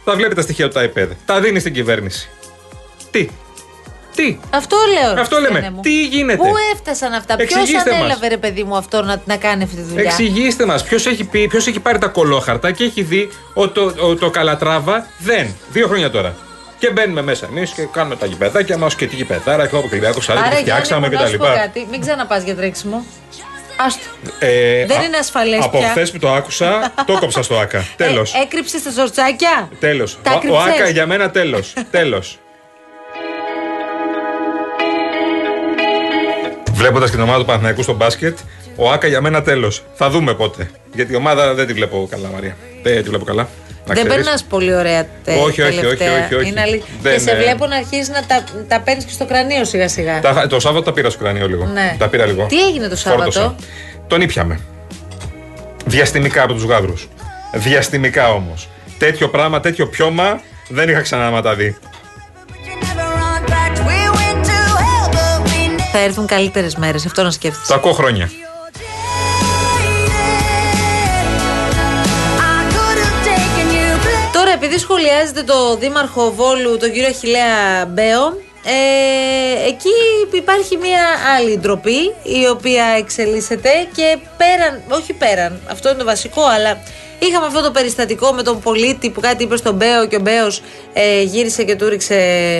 Τα 0.03 0.15
βλέπει 0.15 0.35
τα 0.35 0.41
στοιχεία 0.41 0.67
του 0.67 0.73
ΤΑΙΠΕΔ. 0.73 1.11
Τα 1.25 1.39
δίνει 1.39 1.59
στην 1.59 1.73
κυβέρνηση. 1.73 2.29
Τι; 3.11 3.29
Τι; 4.15 4.37
Αυτό 4.49 4.77
λέω. 4.93 5.13
ρε 5.13 5.21
Αυτό 5.21 5.35
λέμε. 5.35 5.47
Χριστιανέ 5.49 5.75
μου. 5.75 5.81
Τι 5.81 6.05
γίνεται; 6.07 6.37
Πού 6.37 6.53
έφτασαν 6.73 7.13
αυτά, 7.13 7.35
Ποιος 7.35 7.49
Εξηγήστε 7.51 7.89
μας. 7.91 7.99
ανέλαβε, 7.99 8.27
ρε 8.27 8.37
παιδί 8.37 8.63
μου, 8.63 8.75
αυτό 8.77 9.01
να, 9.03 9.21
να 9.25 9.37
κάνει 9.37 9.63
αυτή 9.63 9.75
τη 9.75 9.81
δουλειά; 9.81 10.03
Εξηγήστε 10.03 10.65
μας, 10.65 10.83
ποιος 10.83 11.05
έχει, 11.05 11.23
πει- 11.23 11.47
ποιος 11.49 11.67
έχει 11.67 11.79
πάρει 11.79 11.97
τα 11.97 12.07
κολόχαρτα 12.07 12.71
και 12.71 12.83
έχει 12.83 13.01
δει 13.01 13.29
ότι 13.53 13.73
το, 13.73 13.93
ο- 14.07 14.15
το 14.15 14.29
Καλατράβα 14.29 15.07
δεν. 15.17 15.55
Δύο 15.71 15.87
χρόνια 15.87 16.09
τώρα. 16.11 16.35
Και 16.79 16.91
μπαίνουμε 16.91 17.21
μέσα 17.21 17.45
εμείς 17.51 17.71
και 17.71 17.87
κάνουμε 17.91 18.15
τα 18.15 18.25
γηπεδάκια 18.25 18.77
μας 18.77 18.95
και 18.95 19.07
τη 19.07 19.15
γηπεδάρα 19.15 19.67
και 19.67 19.75
όπου 19.75 19.89
Κυριακό 19.89 20.21
Σαρή 20.21 20.39
Άρα, 20.39 20.47
που 20.47 20.53
Γιάννη, 20.53 20.69
φτιάξαμε 20.71 21.09
μου, 21.09 21.13
να 21.21 21.27
σου 21.27 21.37
πω 21.37 21.43
κτλ. 21.45 21.53
κάτι. 21.55 21.87
Μην 21.91 22.01
ξαναπάς 22.01 22.43
για 22.43 22.55
τρέξιμο. 22.55 23.05
Άστο. 23.77 24.01
Ε, 24.39 24.85
Δεν 24.85 24.97
α- 24.99 25.03
είναι 25.03 25.17
ασφαλές 25.17 25.63
Από 25.63 25.77
πια. 25.77 25.87
χθες 25.89 26.11
που 26.11 26.19
το 26.19 26.33
άκουσα, 26.33 26.93
το 27.05 27.19
κόψα 27.19 27.41
στο 27.43 27.57
ΑΚΑ. 27.59 27.85
Τέλος. 27.97 28.33
Ε, 28.33 28.37
Έκρυψε 28.41 28.81
τα 28.83 28.89
ζορτσάκια. 28.91 29.69
Τέλος. 29.79 30.17
τα 30.21 30.31
Ο, 30.31 30.35
ο 30.35 30.39
κρυψές. 30.39 30.63
ΑΚΑ 30.79 30.89
για 30.89 31.05
μένα 31.05 31.29
τέλος. 31.31 31.73
Τέλος. 31.91 32.37
Βλέποντας 36.73 37.09
και 37.09 37.15
την 37.15 37.23
ομάδα 37.25 37.39
του 37.39 37.45
Παναθηναϊκού 37.45 37.83
στο 37.83 37.93
μπάσκετ, 37.93 38.37
ο 38.75 38.91
ΑΚΑ 38.91 39.07
για 39.07 39.21
μένα 39.21 39.41
τέλος. 39.41 39.83
Θα 39.93 40.09
δούμε 40.09 40.33
πότε. 40.33 40.69
Γιατί 40.93 41.13
η 41.13 41.15
ομάδα 41.15 41.53
δεν 41.53 41.67
τη 41.67 41.73
βλέπω 41.73 42.07
καλά, 42.09 42.29
Μαρία. 42.33 42.57
Δεν 42.83 43.03
τη 43.03 43.09
βλέπω 43.09 43.25
καλά. 43.25 43.47
Να 43.85 43.93
Δεν 43.93 44.05
ξέρεις. 44.05 44.23
περνάς 44.23 44.43
πολύ 44.43 44.75
ωραία 44.75 45.05
τε, 45.23 45.33
Όχι, 45.33 45.61
όχι, 45.61 45.79
τελευταία. 45.79 46.13
όχι, 46.13 46.23
όχι, 46.23 46.35
όχι. 46.35 46.49
Είναι 46.49 46.61
αλήθεια. 46.61 46.93
Δεν, 47.01 47.13
και 47.13 47.19
σε 47.19 47.31
ε, 47.31 47.35
βλέπω 47.35 47.65
να 47.67 47.75
αρχίζεις 47.75 48.09
να 48.09 48.23
τα, 48.23 48.43
τα 48.67 48.79
παίρνεις 48.79 49.05
και 49.05 49.11
στο 49.11 49.25
κρανίο 49.25 49.65
σιγά 49.65 49.87
σιγά. 49.87 50.19
Τα, 50.19 50.47
το 50.47 50.59
Σάββατο 50.59 50.85
τα 50.85 50.93
πήρα 50.93 51.09
στο 51.09 51.19
κρανίο 51.19 51.47
λίγο. 51.47 51.65
Ναι. 51.65 51.95
Τα 51.99 52.07
πήρα 52.07 52.25
λίγο. 52.25 52.45
Τι 52.45 52.63
έγινε 52.63 52.87
το 52.87 52.95
Σάββατο; 52.95 53.31
Φόρτωσα. 53.31 53.55
Τον 54.07 54.21
ήπιαμε. 54.21 54.59
Διαστημικά 55.85 56.43
από 56.43 56.53
τους 56.53 56.63
γάδρους. 56.63 57.09
Διαστημικά 57.53 58.33
όμως. 58.33 58.69
Τέτοιο 58.97 59.29
πράγμα, 59.29 59.59
τέτοιο 59.59 59.87
πιώμα 59.87 60.41
δεν 60.69 60.89
είχα 60.89 61.01
ξανά 61.01 61.29
να 61.29 61.41
τα 61.41 61.55
δει. 61.55 61.77
Θα 65.91 65.99
έρθουν 65.99 66.25
καλύτερες 66.27 66.75
μέρες, 66.75 67.05
αυτό 67.05 67.23
να 67.23 67.31
σκέφτεσαι. 67.31 67.67
Το 67.67 67.73
ακούω 67.73 67.91
χρόνια. 67.91 68.31
Επειδή 74.73 74.85
σχολιάζετε 74.85 75.43
το 75.43 75.75
δήμαρχο 75.75 76.31
Βόλου, 76.31 76.77
τον 76.77 76.91
κύριο 76.91 77.07
Αχιλέα 77.07 77.85
Μπέο, 77.85 78.25
ε, 78.65 79.67
εκεί 79.67 79.89
υπάρχει 80.31 80.77
μια 80.77 81.03
άλλη 81.35 81.57
ντροπή 81.57 82.13
η 82.23 82.47
οποία 82.51 82.85
εξελίσσεται 82.85 83.69
και 83.95 84.17
πέραν, 84.37 84.81
όχι 84.89 85.13
πέραν, 85.13 85.61
αυτό 85.69 85.89
είναι 85.89 85.97
το 85.97 86.05
βασικό, 86.05 86.41
αλλά 86.41 86.77
είχαμε 87.25 87.45
αυτό 87.45 87.61
το 87.61 87.71
περιστατικό 87.71 88.31
με 88.31 88.43
τον 88.43 88.59
πολίτη 88.59 89.09
που 89.09 89.19
κάτι 89.19 89.43
είπε 89.43 89.57
στον 89.57 89.75
Μπέο 89.75 90.07
και 90.07 90.15
ο 90.15 90.19
Μπέος 90.19 90.61
ε, 90.93 91.21
γύρισε 91.21 91.63
και 91.63 91.75
του 91.75 91.89
ρίξε 91.89 92.15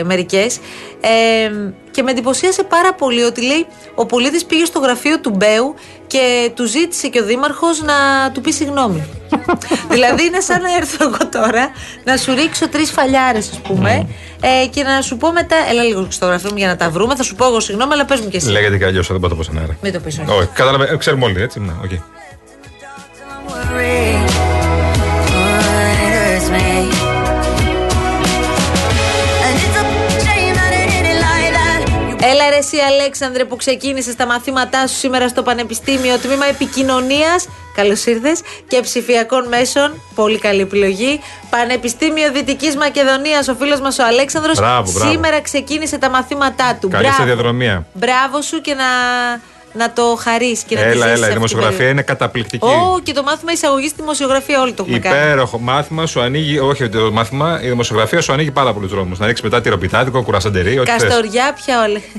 μερικές 0.05 0.59
ε, 1.01 1.51
και 1.91 2.03
με 2.03 2.11
εντυπωσίασε 2.11 2.63
πάρα 2.63 2.93
πολύ 2.93 3.23
ότι 3.23 3.41
λέει 3.45 3.65
ο 3.95 4.05
πολίτης 4.05 4.45
πήγε 4.45 4.65
στο 4.65 4.79
γραφείο 4.79 5.19
του 5.19 5.29
Μπέου 5.29 5.75
και 6.07 6.51
του 6.53 6.65
ζήτησε 6.65 7.07
και 7.07 7.19
ο 7.19 7.23
δήμαρχος 7.23 7.81
να 7.81 7.93
του 8.31 8.41
πει 8.41 8.51
συγγνώμη. 8.51 9.07
δηλαδή 9.93 10.25
είναι 10.25 10.39
σαν 10.39 10.61
να 10.61 10.75
έρθω 10.75 11.05
εγώ 11.07 11.29
τώρα 11.31 11.71
να 12.03 12.17
σου 12.17 12.33
ρίξω 12.33 12.69
τρεις 12.69 12.91
φαλιάρες, 12.91 13.49
ας 13.49 13.59
πούμε, 13.59 14.07
ε, 14.41 14.67
και 14.67 14.83
να 14.83 15.01
σου 15.01 15.17
πω 15.17 15.31
μετά. 15.31 15.55
Έλα 15.69 15.83
λίγο 15.83 16.07
στο 16.09 16.25
γραφείο 16.25 16.49
μου 16.51 16.57
για 16.57 16.67
να 16.67 16.75
τα 16.75 16.89
βρούμε. 16.89 17.15
Θα 17.15 17.23
σου 17.23 17.35
πω 17.35 17.45
εγώ 17.45 17.59
συγγνώμη, 17.59 17.93
αλλά 17.93 18.05
πες 18.05 18.19
μου 18.19 18.29
και 18.29 18.37
εσύ. 18.37 18.49
Λέγεται 18.49 18.77
και 18.77 18.85
αλλιώς, 18.85 19.07
δεν 19.07 19.19
πάω 19.19 19.29
το 19.29 19.35
πω 19.35 19.43
στον 19.43 19.57
αέρα. 19.57 19.77
Μην 19.81 19.93
το 19.93 19.99
πεις, 19.99 20.19
όχι. 20.19 20.31
Όχι, 20.31 20.47
κατάλαβε, 20.47 20.87
ε, 20.93 20.97
ξέρουμε 20.97 21.25
όλοι, 21.25 21.41
έτσι. 21.41 21.59
Ναι, 21.59 21.73
οκ. 21.83 21.91
Έλα 32.33 32.49
ρε 32.49 32.55
εσύ 32.55 32.77
Αλέξανδρε 32.77 33.45
που 33.45 33.55
ξεκίνησες 33.55 34.15
τα 34.15 34.25
μαθήματά 34.25 34.87
σου 34.87 34.95
σήμερα 34.95 35.27
στο 35.27 35.43
Πανεπιστήμιο 35.43 36.17
Τμήμα 36.17 36.45
Επικοινωνίας 36.45 37.47
Καλώς 37.75 38.05
ήρθες 38.05 38.41
και 38.67 38.79
ψηφιακών 38.81 39.47
μέσων 39.47 40.01
Πολύ 40.15 40.39
καλή 40.39 40.61
επιλογή 40.61 41.19
Πανεπιστήμιο 41.49 42.31
Δυτικής 42.31 42.75
Μακεδονίας 42.75 43.47
Ο 43.47 43.55
φίλος 43.55 43.79
μας 43.81 43.99
ο 43.99 44.05
Αλέξανδρος 44.05 44.57
Μπράβο, 44.57 44.91
μπράβο. 44.91 45.11
Σήμερα 45.11 45.41
ξεκίνησε 45.41 45.97
τα 45.97 46.09
μαθήματά 46.09 46.77
του 46.81 46.87
Καλή 46.87 47.03
Μπράβο. 47.03 47.15
σταδιοδρομία. 47.15 47.85
Μπράβο 47.93 48.41
σου 48.41 48.61
και 48.61 48.73
να, 48.73 48.83
να 49.73 49.93
το 49.93 50.03
χαρείς 50.19 50.63
και 50.63 50.75
να 50.75 50.81
τη 50.81 50.87
Έλα, 50.87 50.93
ζήσεις 50.93 51.05
έλα, 51.05 51.11
η 51.11 51.13
αυτή 51.13 51.25
την 51.25 51.33
δημοσιογραφία 51.33 51.71
περίοδο. 51.77 51.93
είναι 51.93 52.01
καταπληκτική. 52.01 52.65
Ω, 52.65 52.99
και 53.03 53.13
το 53.13 53.23
μάθημα 53.23 53.51
εισαγωγής 53.51 53.89
στη 53.89 54.01
δημοσιογραφία 54.01 54.61
όλοι 54.61 54.73
το 54.73 54.83
έχουμε 54.83 54.99
κάνει. 54.99 55.15
Υπέροχο 55.17 55.59
μάθημα 55.59 56.05
σου 56.05 56.21
ανοίγει, 56.21 56.59
όχι 56.59 56.89
το 56.89 57.11
μάθημα, 57.11 57.59
η 57.63 57.67
δημοσιογραφία 57.67 58.21
σου 58.21 58.33
ανοίγει 58.33 58.51
πάρα 58.51 58.73
πολλούς 58.73 58.91
δρόμους. 58.91 59.19
Να 59.19 59.25
ρίξεις 59.25 59.43
μετά 59.43 59.61
τυροπιτάτικο, 59.61 60.23
κουρασαντερί, 60.23 60.79
ό,τι 60.79 60.91
θες. 60.91 61.01
Καστοριά 61.03 61.53
πια 61.65 61.81
όλοι. 61.83 62.03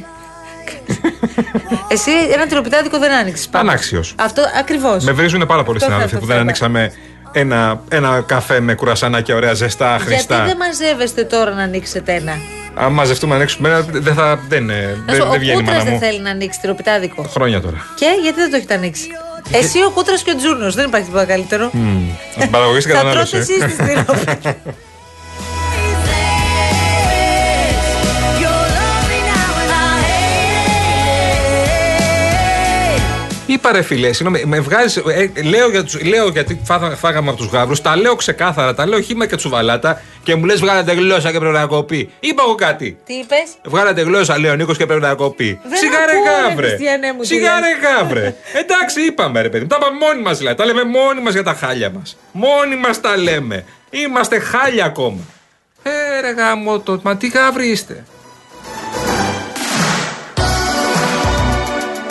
Εσύ 1.89 2.11
ένα 2.33 2.47
τυροπιτάδικο 2.47 2.99
δεν 2.99 3.13
άνοιξες. 3.13 3.49
Ανάξιος. 3.53 4.15
Αυτό 4.19 4.43
ακριβώς. 4.59 5.05
Με 5.05 5.13
βρίζουν 5.13 5.47
πάρα 5.47 5.63
πολλοί 5.63 5.77
Αυτό 5.77 5.89
συνάδελφοι 5.91 6.15
θα 6.15 6.21
που 6.21 6.27
το 6.27 6.33
δεν 6.33 6.37
θέμα. 6.37 6.41
ανοίξαμε 6.41 6.93
ένα, 7.35 7.81
ένα 7.89 8.23
καφέ 8.27 8.61
με 8.61 8.75
κουρασανάκια 8.75 9.35
ωραία 9.35 9.53
ζεστά, 9.55 9.89
Γιατί 9.97 10.05
χρηστά. 10.05 10.45
δεν 10.45 10.57
μαζεύεστε 10.57 11.25
τώρα 11.25 11.51
να 11.55 11.63
ανοίξετε 11.63 12.13
ένα; 12.13 12.33
Αν 12.75 12.93
μαζευτούμε 12.93 13.33
να 13.33 13.39
ανοίξουμε 13.39 13.69
ένα, 13.69 13.81
δεν, 13.91 14.15
θα, 14.15 14.41
δεν, 14.49 14.71
ε, 14.71 14.75
Να 14.75 15.13
δεν, 15.13 15.15
σου, 15.15 15.21
δεν 15.23 15.37
ο 15.37 15.39
βγαίνει 15.39 15.53
η 15.53 15.55
Κούτρας 15.63 15.77
μάνα 15.77 15.85
δεν 15.85 15.93
μου. 15.93 15.99
θέλει 15.99 16.21
να 16.21 16.31
ανοίξει 16.31 16.61
τυροπιτάδικο. 16.61 17.23
Χρόνια 17.23 17.61
τώρα. 17.61 17.77
Και 17.97 18.07
γιατί 18.23 18.41
δεν 18.41 18.51
το 18.51 18.57
έχετε 18.57 18.75
ανοίξει; 18.75 19.07
Εσύ 19.51 19.79
ο 19.85 19.91
Κούτρας 19.91 20.23
και 20.23 20.31
ο 20.31 20.37
Τζούρνο. 20.37 20.71
Δεν 20.73 20.87
υπάρχει 20.87 21.07
τίποτα 21.07 21.25
καλύτερο. 21.25 21.71
Στην 22.37 22.51
παραγωγής 22.51 22.83
στην 22.83 22.95
Θα 22.95 23.01
κατανάλωση. 23.03 23.31
τρώτε 23.31 23.65
εσείς 23.65 23.77
Είπα 33.47 33.73
ρε 33.73 33.83
φίλε, 33.83 34.13
συγγνώμη, 34.13 34.45
με 34.45 34.61
βγάζεις, 34.61 34.97
ε, 34.97 35.31
λέω, 35.43 35.71
για 35.71 35.85
τους, 35.85 36.03
λέω 36.05 36.29
γιατί 36.29 36.61
φάγα- 36.65 36.97
φάγαμε 36.97 37.29
από 37.29 37.39
τους 37.39 37.47
γάβρου, 37.47 37.75
τα 37.75 37.97
λέω 37.97 38.15
ξεκάθαρα, 38.17 38.75
τα 38.75 38.87
λέω 38.87 39.01
χήμα 39.01 39.27
και 39.27 39.37
τσουβαλάτα 39.37 40.03
και 40.23 40.35
μου 40.35 40.45
λες 40.45 40.61
βγάλατε 40.61 40.93
γλώσσα 40.93 41.33
και 41.33 41.39
πρέπει 41.39 41.55
να 41.55 41.67
κοπεί. 41.67 42.11
Είπα 42.21 42.43
εγώ 42.47 42.55
κάτι. 42.55 42.97
Τι 43.07 43.13
είπες; 43.15 43.43
Βγάλατε 43.65 44.03
γλώσσα, 44.03 44.39
λέει 44.39 44.51
ο 44.51 44.55
Νίκος 44.55 44.77
και 44.77 44.87
πρέπει 44.87 45.01
να 45.01 45.15
κοπεί. 45.15 45.61
Δεν 45.69 45.79
Σιγά 45.79 45.99
ρε 46.07 46.13
ακούω, 46.13 46.23
ρε, 46.43 46.49
γάβρε. 46.49 46.69
Χριστιανέ 46.69 47.13
μου, 47.13 47.21
τι 47.21 47.27
Σιγά 47.27 47.55
λες. 47.61 47.61
ρε 47.83 47.89
γάβρε. 47.89 48.35
Εντάξει, 48.55 49.01
είπαμε 49.07 49.41
ρε 49.43 49.49
παιδί 49.49 49.63
μου. 49.63 49.69
Τα 49.69 49.77
είπαμε 49.81 49.97
μόνοι 50.07 50.23
μας 50.23 50.39
δηλαδή. 50.39 50.57
Τα 50.57 50.65
λέμε 50.65 50.85
μόνοι 50.85 51.21
μας 51.21 51.33
για 51.33 51.43
τα 51.43 51.55
χάλια 51.55 51.91
μας. 51.91 52.17
Μόνοι 52.33 52.77
μας 52.77 53.01
τα 53.01 53.17
λέμε. 53.17 53.65
Είμαστε 53.91 54.39
χάλια 54.39 54.85
ακόμα. 54.85 55.19
Ε, 55.83 56.21
ρε 56.21 56.31
γάμο 56.31 56.79
το. 56.81 57.01
Μα 57.03 57.17
τι 57.17 57.29
γάβροι 57.29 57.67
είστε. 57.69 58.05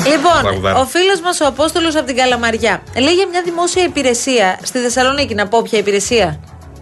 Λοιπόν, 0.07 0.41
Τραγουδάρα. 0.41 0.79
ο 0.79 0.85
φίλος 0.85 1.21
μας 1.21 1.39
ο 1.39 1.45
Απόστολος 1.45 1.95
από 1.95 2.05
την 2.05 2.15
Καλαμαριά 2.15 2.83
λέει 2.97 3.13
για 3.13 3.27
μια 3.27 3.41
δημόσια 3.45 3.83
υπηρεσία 3.83 4.59
στη 4.63 4.79
Θεσσαλονίκη. 4.79 5.35
Να 5.35 5.47
πω 5.47 5.61
ποια 5.61 5.79
υπηρεσία. 5.79 6.39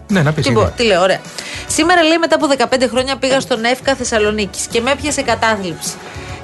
Ναι, 0.08 0.22
να 0.22 0.32
πεις. 0.32 0.46
Τι, 0.46 0.52
πω, 0.52 0.72
τι 0.76 0.82
λέω, 0.84 1.00
ωραία. 1.00 1.20
Σήμερα 1.66 2.02
λέει 2.02 2.18
μετά 2.18 2.36
από 2.36 2.46
15 2.76 2.88
χρόνια 2.90 3.16
πήγα 3.16 3.40
στον 3.40 3.64
ΕΦΚΑ 3.64 3.94
Θεσσαλονίκης 3.94 4.66
και 4.66 4.80
με 4.80 4.90
έπιασε 4.90 5.22
κατάθλιψη. 5.22 5.92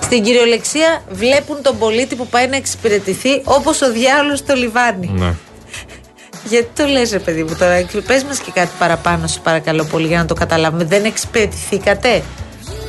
Στην 0.01 0.23
κυριολεξία 0.23 1.03
βλέπουν 1.11 1.63
τον 1.63 1.79
πολίτη 1.79 2.15
που 2.15 2.27
πάει 2.27 2.49
να 2.49 2.57
εξυπηρετηθεί 2.57 3.43
όπως 3.45 3.83
ο 3.83 3.93
διάολος 3.93 4.39
στο 4.39 4.55
λιβάνι. 4.55 5.11
Ναι. 5.15 5.35
Γιατί 6.51 6.69
το 6.77 6.87
λες 6.87 7.11
ρε 7.11 7.19
παιδί 7.19 7.43
μου 7.43 7.57
τώρα, 7.59 7.87
πες 8.07 8.25
μας 8.25 8.39
και 8.39 8.51
κάτι 8.55 8.71
παραπάνω, 8.79 9.27
σε 9.27 9.41
παρακαλώ 9.41 9.85
πολύ, 9.85 10.07
για 10.07 10.19
να 10.19 10.25
το 10.25 10.35
καταλάβουμε. 10.35 10.85
Δεν 10.85 11.05
εξυπηρετηθήκατε; 11.05 12.23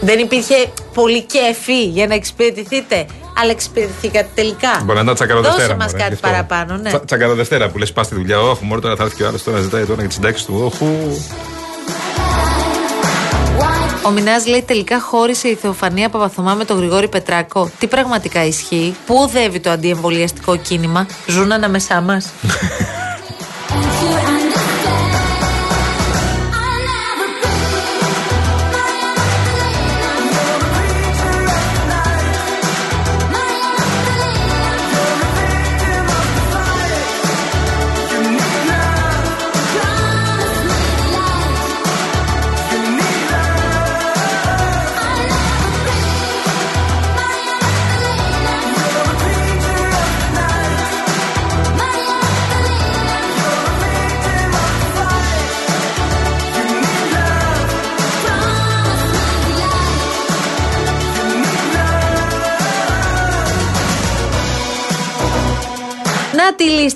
Δεν 0.02 0.20
υπήρχε 0.20 0.56
πολύ 0.94 1.22
κέφι 1.24 1.84
για 1.84 2.08
να 2.08 2.14
εξυπηρετηθείτε, 2.14 3.06
αλλά 3.42 3.52
εξυπηρετηθήκατε 3.52 4.30
τελικά. 4.36 4.82
Μπορεί 4.84 4.96
να 4.98 5.02
ήταν 5.04 5.16
τσακαροδευτέρα. 5.16 5.64
Δώσε 5.64 5.76
μας 5.78 5.92
μωρέ, 5.92 6.04
κάτι 6.04 6.16
γι' 6.16 6.26
αυτό. 6.26 6.28
παραπάνω, 6.30 6.82
ναι. 6.82 6.90
Τσα- 6.90 7.06
Τσακαροδευτέρα 7.06 7.70
που 7.70 7.78
λες: 7.78 7.92
Πας 7.94 8.06
στη 8.06 8.16
δουλειά. 8.16 8.40
Όχι, 8.42 8.64
μόνο 8.66 8.82
τώρα 8.82 8.96
θα 8.96 9.04
έρθει 9.04 9.16
και 9.16 9.24
ο 9.24 9.28
άλλος 9.28 9.44
τώρα 9.44 9.60
ζητάει 9.62 9.84
τώρα 9.86 10.00
για 10.00 10.08
τη 10.08 10.14
συντάξη 10.14 10.46
του. 10.46 10.62
Όχου. 10.66 10.86
Ο 14.06 14.10
Μινάς 14.12 14.46
λέει 14.46 14.64
τελικά 14.68 15.02
χώρισε 15.02 15.48
η 15.48 15.56
Θεοφανία 15.56 16.10
Παπαθωμά 16.10 16.54
με 16.54 16.66
τον 16.66 16.78
Γρηγόρη 16.78 17.08
Πετράκο. 17.08 17.70
Τι 17.80 17.88
πραγματικά 17.88 18.46
ισχύει, 18.46 18.96
πού 19.06 19.16
οδεύει 19.18 19.60
το 19.60 19.70
αντιεμβολιαστικό 19.70 20.56
κίνημα, 20.58 21.08
ζουν 21.28 21.52
ανάμεσά 21.52 22.02
μας. 22.02 22.26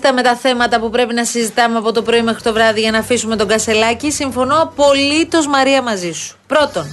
Να 0.04 0.10
τη 0.10 0.14
λίστα 0.14 0.14
με 0.14 0.22
τα 0.22 0.36
θέματα 0.36 0.80
που 0.80 0.90
πρέπει 0.90 1.14
να 1.14 1.26
συζητάμε 1.26 1.78
από 1.78 1.92
το 1.92 2.02
πρωί 2.02 2.22
μέχρι 2.22 2.42
το 2.42 2.54
βράδυ 2.54 2.80
για 2.80 2.92
να 2.92 2.98
αφήσουμε 2.98 3.36
τον 3.36 3.48
Κασελάκη. 3.48 4.12
Συμφωνώ 4.12 4.62
απολύτως 4.62 5.48
Μαρία 5.48 5.82
μαζί 5.82 6.12
σου. 6.12 6.36
Πρώτον, 6.48 6.86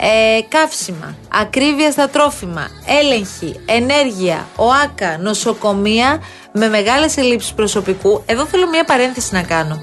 ε, 0.00 0.40
καύσιμα, 0.48 1.14
ακρίβεια 1.40 1.90
στα 1.90 2.08
τρόφιμα, 2.08 2.68
έλεγχη, 3.02 3.60
ενέργεια, 3.66 4.46
ΟΑΚΑ, 4.56 5.18
νοσοκομεία 5.18 6.20
με 6.52 6.68
μεγάλες 6.68 7.16
ελλείψεις 7.16 7.52
προσωπικού. 7.52 8.22
Εδώ 8.26 8.46
θέλω 8.46 8.68
μια 8.68 8.84
παρένθεση 8.84 9.34
να 9.34 9.42
κάνω. 9.42 9.82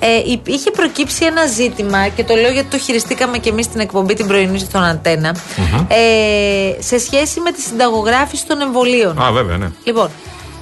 Ε, 0.00 0.16
υ- 0.30 0.48
είχε 0.48 0.70
προκύψει 0.70 1.24
ένα 1.24 1.46
ζήτημα 1.46 2.08
και 2.08 2.24
το 2.24 2.34
λέω 2.34 2.50
γιατί 2.50 2.68
το 2.70 2.78
χειριστήκαμε 2.78 3.38
και 3.38 3.48
εμείς 3.48 3.64
στην 3.64 3.80
εκπομπή 3.80 4.14
την 4.14 4.26
πρωινή 4.26 4.58
στον 4.58 4.82
αντενα 4.84 5.36
ε, 5.88 6.82
σε 6.82 6.98
σχέση 6.98 7.40
με 7.40 7.52
τη 7.52 7.60
συνταγογράφηση 7.60 8.46
των 8.46 8.60
εμβολίων. 8.60 9.22
Α, 9.22 9.32
βέβαια, 9.32 9.56
ναι. 9.56 9.70
Λοιπόν, 9.84 10.10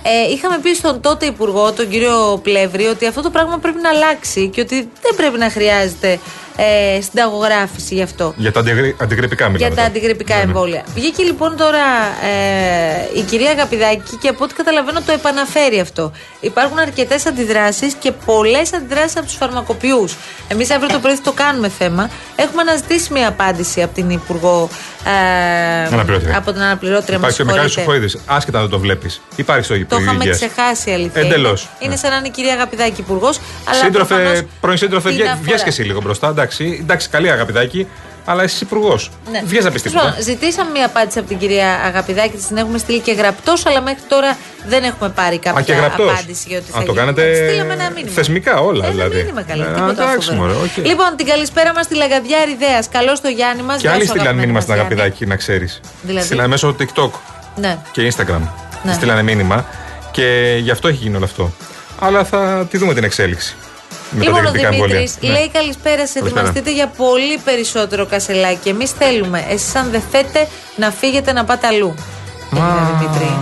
ε, 0.08 0.32
είχαμε 0.32 0.58
πει 0.58 0.74
στον 0.74 1.00
τότε 1.00 1.26
Υπουργό, 1.26 1.72
τον 1.72 1.88
κύριο 1.88 2.40
Πλεύρη, 2.42 2.86
ότι 2.86 3.06
αυτό 3.06 3.22
το 3.22 3.30
πράγμα 3.30 3.58
πρέπει 3.58 3.80
να 3.80 3.88
αλλάξει 3.88 4.48
και 4.48 4.60
ότι 4.60 4.76
δεν 5.02 5.14
πρέπει 5.16 5.38
να 5.38 5.50
χρειάζεται 5.50 6.18
ε, 6.56 7.00
συνταγογράφηση 7.00 7.94
γι' 7.94 8.02
αυτό. 8.02 8.34
Για 8.36 8.52
τα 8.52 8.60
αντιγρι- 8.60 9.02
αντιγρυπικά 9.02 9.44
μιλάμε. 9.44 9.58
Για 9.58 9.68
τα 9.68 9.74
τώρα. 9.74 9.86
αντιγρυπικά 9.86 10.34
Ναι, 10.34 10.40
ναι. 10.42 10.46
εμβόλια. 10.46 10.84
Βγήκε 10.94 11.22
λοιπόν 11.22 11.56
τώρα 11.56 11.84
ε, 13.14 13.18
η 13.18 13.22
κυρία 13.22 13.50
Αγαπηδάκη 13.50 14.16
και 14.20 14.28
από 14.28 14.44
ό,τι 14.44 14.54
καταλαβαίνω 14.54 15.00
το 15.06 15.12
επαναφέρει 15.12 15.80
αυτό. 15.80 16.12
Υπάρχουν 16.40 16.78
αρκετές 16.78 17.26
αντιδράσεις 17.26 17.94
και 17.94 18.12
πολλές 18.24 18.72
αντιδράσεις 18.72 19.16
από 19.16 19.26
τους 19.26 19.34
φαρμακοποιούς. 19.36 20.16
Εμείς 20.48 20.70
αύριο 20.70 20.88
το 20.92 20.98
πρωί 20.98 21.14
θα 21.14 21.22
το 21.22 21.32
κάνουμε 21.32 21.68
θέμα. 21.68 22.10
Έχουμε 22.36 22.62
αναζητήσει 22.62 23.12
μια 23.12 23.28
απάντηση 23.28 23.82
από 23.82 23.94
την 23.94 24.10
Υπουργό. 24.10 24.68
Ε, 25.04 25.94
Αναπληρώτρια. 25.94 26.36
από 26.36 26.52
την 26.52 26.60
αναπληρώτρια 26.62 27.18
μα. 27.18 27.26
Υπάρχει 27.26 27.42
ο 27.42 27.44
Μιχάλης 27.44 27.72
Σουφοίδης, 27.72 28.18
άσχετα 28.26 28.56
αν 28.58 28.62
δεν 28.64 28.72
το 28.72 28.78
βλέπεις. 28.78 29.20
Υπάρχει 29.36 29.64
στο 29.64 29.74
Το 29.74 29.80
Υπουργείο 29.80 30.04
είχαμε 30.06 30.24
Υγείας. 30.24 30.36
ξεχάσει 30.36 30.90
αλήθεια. 30.90 31.20
Εντελώς, 31.22 31.62
Είναι, 31.62 31.70
είναι 31.80 31.90
ναι. 31.90 31.96
σαν 31.96 32.10
να 32.10 32.16
είναι 32.16 32.26
η 32.26 32.30
κυρία 32.30 32.52
Αγαπηδάκη 32.52 33.00
υπουργός. 33.00 33.40
Σύντροφε, 33.82 34.46
πρώην 34.60 34.78
σύντροφε, 34.78 35.10
βγες 35.42 35.62
και 35.62 35.68
εσύ 35.68 35.82
λίγο 35.82 36.00
μπροστά. 36.00 36.28
Εντάξει, 36.28 36.45
εντάξει 36.54 37.08
καλή 37.08 37.30
αγαπητάκι, 37.30 37.86
αλλά 38.24 38.42
εσύ 38.42 38.64
υπουργός. 38.64 39.10
Ναι. 39.30 39.42
Βγες 39.44 39.64
να 39.64 39.70
πεις 39.70 39.82
Τέλος 39.82 39.96
τίποτα. 39.96 40.04
πάντων, 40.04 40.22
Ζητήσαμε 40.24 40.70
μια 40.70 40.86
απάντηση 40.86 41.18
από 41.18 41.28
την 41.28 41.38
κυρία 41.38 41.80
Αγαπηδάκη, 41.84 42.36
της 42.36 42.46
την 42.46 42.56
έχουμε 42.56 42.78
στείλει 42.78 43.00
και 43.00 43.12
γραπτός, 43.12 43.66
αλλά 43.66 43.80
μέχρι 43.82 44.02
τώρα 44.08 44.36
δεν 44.66 44.84
έχουμε 44.84 45.08
πάρει 45.08 45.38
κάποια 45.38 45.60
Α, 45.60 45.62
και 45.62 45.72
γραπτός; 45.72 46.10
απάντηση 46.12 46.44
για 46.48 46.58
ό,τι 46.58 46.70
θα 46.70 46.78
Α, 46.78 46.80
το 46.80 46.84
γίνει. 46.86 46.96
κάνετε 46.98 47.30
Της 47.30 47.38
Στείλαμε 47.48 47.72
ένα 47.72 47.90
μήνυμα. 47.90 48.12
θεσμικά 48.14 48.58
όλα, 48.60 48.84
ένα 48.84 48.92
δηλαδή. 48.94 49.16
μήνυμα 49.16 49.42
καλή. 49.42 49.62
Ε, 49.62 49.64
τίποτα 49.64 49.90
εντάξει, 49.90 50.28
φοβερό. 50.28 50.52
μωρέ, 50.52 50.52
οκ. 50.78 50.86
Λοιπόν, 50.86 51.16
την 51.16 51.26
καλησπέρα 51.26 51.72
μας 51.74 51.84
στη 51.84 51.94
Λαγαδιά 51.94 52.44
Ριδέα. 52.44 52.82
Καλώς 52.90 53.20
το 53.20 53.28
Γιάννη 53.28 53.62
μας. 53.62 53.80
Και 53.80 53.88
άλλοι 53.90 54.06
στείλαν 54.06 54.36
μήνυμα 54.36 54.60
στην 54.60 54.72
αγαπητάκι, 54.72 55.26
να 55.26 55.36
ξέρεις. 55.36 55.80
Δηλαδή; 56.02 56.26
Στείλανε 56.26 56.48
μέσω 56.48 56.76
TikTok 56.78 57.10
Ναι. 57.56 57.78
και 57.92 58.12
Instagram. 58.16 58.40
Ναι. 58.82 58.92
Στείλανε 58.92 59.22
μήνυμα 59.22 59.66
και 60.10 60.56
γι' 60.60 60.70
αυτό 60.70 60.88
έχει 60.88 60.96
γίνει 61.02 61.16
όλο 61.16 61.24
αυτό. 61.24 61.52
Αλλά 61.98 62.24
θα 62.24 62.66
τη 62.70 62.78
δούμε 62.78 62.94
την 62.94 63.04
εξέλιξη. 63.04 63.56
Με 64.18 64.24
Λοιπόν, 64.24 64.42
τα 64.42 64.48
ο 64.48 64.52
τεχνικά 64.52 64.68
εμβόλια. 64.74 64.94
Δημήτρη 64.96 65.26
Ναι. 65.28 65.32
λέει 65.32 65.50
καλησπέρα, 65.50 66.06
σε 66.06 66.12
Καλησπέρα. 66.18 66.26
ετοιμαστείτε 66.26 66.72
για 66.72 66.86
πολύ 66.86 67.38
περισσότερο 67.44 68.06
κασελάκι. 68.06 68.68
Εμείς 68.68 68.90
θέλουμε. 68.90 69.44
Εσείς, 69.48 69.74
αν 69.74 69.90
δεν 69.90 70.02
θέτε, 70.10 70.48
να 70.76 70.90
φύγετε 70.90 71.32
να 71.32 71.44
πάτε 71.44 71.66
αλλού. 71.66 71.94
Έγινε 72.52 72.66
ο 72.66 72.98
Δημήτρη. 72.98 73.38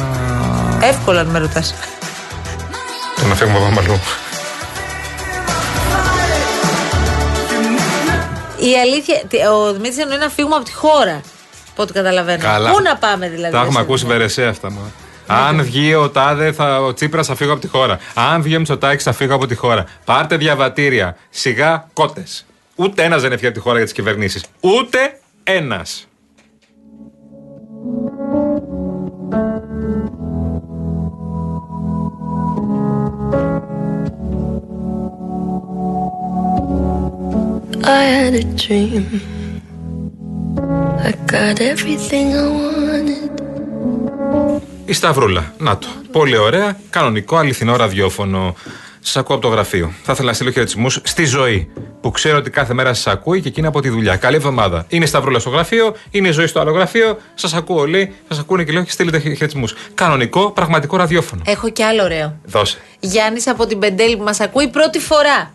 Εύκολα 0.82 1.20
αν 1.20 1.26
με 1.26 1.38
ρωτάς. 1.38 1.74
Το 3.20 3.26
να 3.26 3.34
φεύγουμε 3.34 3.66
από 3.66 3.80
αλλού. 3.80 4.00
Η 8.58 8.78
αλήθεια. 8.80 9.22
τι- 9.28 9.38
Ο 9.46 9.72
Δημήτρης 9.72 9.98
εννοεί 9.98 10.18
να 10.18 10.28
φύγουμε 10.28 10.54
από 10.54 10.64
τη 10.64 10.72
χώρα. 10.72 11.20
Από 11.72 11.82
ό,τι 11.82 11.92
καταλαβαίνω. 11.92 12.42
Καλά. 12.42 12.70
Πού 12.70 12.80
να 12.80 12.96
πάμε 12.96 13.28
δηλαδή. 13.28 13.52
Τα 13.52 13.58
έχουμε 13.58 13.72
εσύ, 13.72 13.80
ακούσει 13.82 14.02
Δημήτρη; 14.04 14.18
βερεσέ 14.18 14.44
αυτά. 14.46 14.70
Μα. 14.70 14.80
Αν 15.26 15.62
βγει 15.62 15.94
ο 15.94 16.10
Τάδε, 16.10 16.52
θα, 16.52 16.80
ο 16.80 16.94
Τσίπρας 16.94 17.26
θα 17.26 17.34
φύγω 17.34 17.52
από 17.52 17.60
τη 17.60 17.66
χώρα. 17.66 17.98
Αν 18.14 18.42
βγει 18.42 18.54
ο 18.54 18.58
Μητσοτάκης, 18.58 19.04
θα 19.04 19.12
φύγω 19.12 19.34
από 19.34 19.46
τη 19.46 19.54
χώρα. 19.54 19.84
Πάρτε 20.04 20.36
διαβατήρια. 20.36 21.16
Σιγά 21.30 21.88
κότες. 21.92 22.46
Ούτε 22.74 23.02
ένας 23.02 23.22
δεν 23.22 23.32
έφυγε 23.32 23.46
από 23.46 23.56
τη 23.56 23.62
χώρα 23.62 23.76
για 23.76 23.84
τις 23.84 23.94
κυβερνήσεις. 23.94 24.44
Ούτε 24.60 25.18
ένας. 25.44 26.06
I 37.86 38.02
had 38.16 38.34
a 38.34 38.44
dream. 38.64 39.20
I 41.08 41.12
got 41.26 41.60
everything 41.60 42.34
I 42.34 42.48
wanted. 42.48 43.33
Η 44.84 44.92
Σταυρούλα. 44.92 45.52
Να 45.58 45.78
το. 45.78 45.86
Πολύ 46.12 46.36
ωραία. 46.36 46.76
Κανονικό 46.90 47.36
αληθινό 47.36 47.76
ραδιόφωνο. 47.76 48.54
Σας 49.00 49.16
ακούω 49.16 49.36
από 49.36 49.46
το 49.46 49.52
γραφείο. 49.52 49.92
Θα 50.02 50.12
ήθελα 50.12 50.28
να 50.28 50.34
στείλω 50.34 50.50
χαιρετισμούς 50.50 51.00
στη 51.04 51.24
ζωή 51.24 51.72
που 52.00 52.10
ξέρω 52.10 52.36
ότι 52.36 52.50
κάθε 52.50 52.74
μέρα 52.74 52.94
σας 52.94 53.06
ακούει 53.12 53.40
και 53.40 53.48
εκείνη 53.48 53.66
από 53.66 53.80
τη 53.80 53.88
δουλειά. 53.88 54.16
Καλή 54.16 54.36
εβδομάδα. 54.36 54.84
Είναι 54.88 55.04
η 55.04 55.06
Σταυρούλα 55.06 55.38
στο 55.38 55.50
γραφείο, 55.50 55.94
είναι 56.10 56.28
η 56.28 56.30
ζωή 56.30 56.46
στο 56.46 56.60
άλλο 56.60 56.70
γραφείο. 56.70 57.18
Σας 57.34 57.54
ακούω 57.54 57.80
όλοι, 57.80 58.14
σας 58.28 58.38
ακούνε 58.38 58.64
και 58.64 58.72
λέω 58.72 58.82
και 58.84 58.90
στείλετε 58.90 59.18
χαιρετισμούς. 59.18 59.74
Κανονικό, 59.94 60.50
πραγματικό 60.50 60.96
ραδιόφωνο. 60.96 61.42
Έχω 61.46 61.70
κι 61.70 61.82
άλλο 61.82 62.02
ωραίο. 62.02 62.36
Δώσε. 62.44 62.78
Γιάννης 63.00 63.46
από 63.48 63.66
την 63.66 63.78
Πεντέλη 63.78 64.16
που 64.16 64.22
μας 64.24 64.40
ακούει 64.40 64.68
πρώτη 64.68 64.98
φορά. 64.98 65.52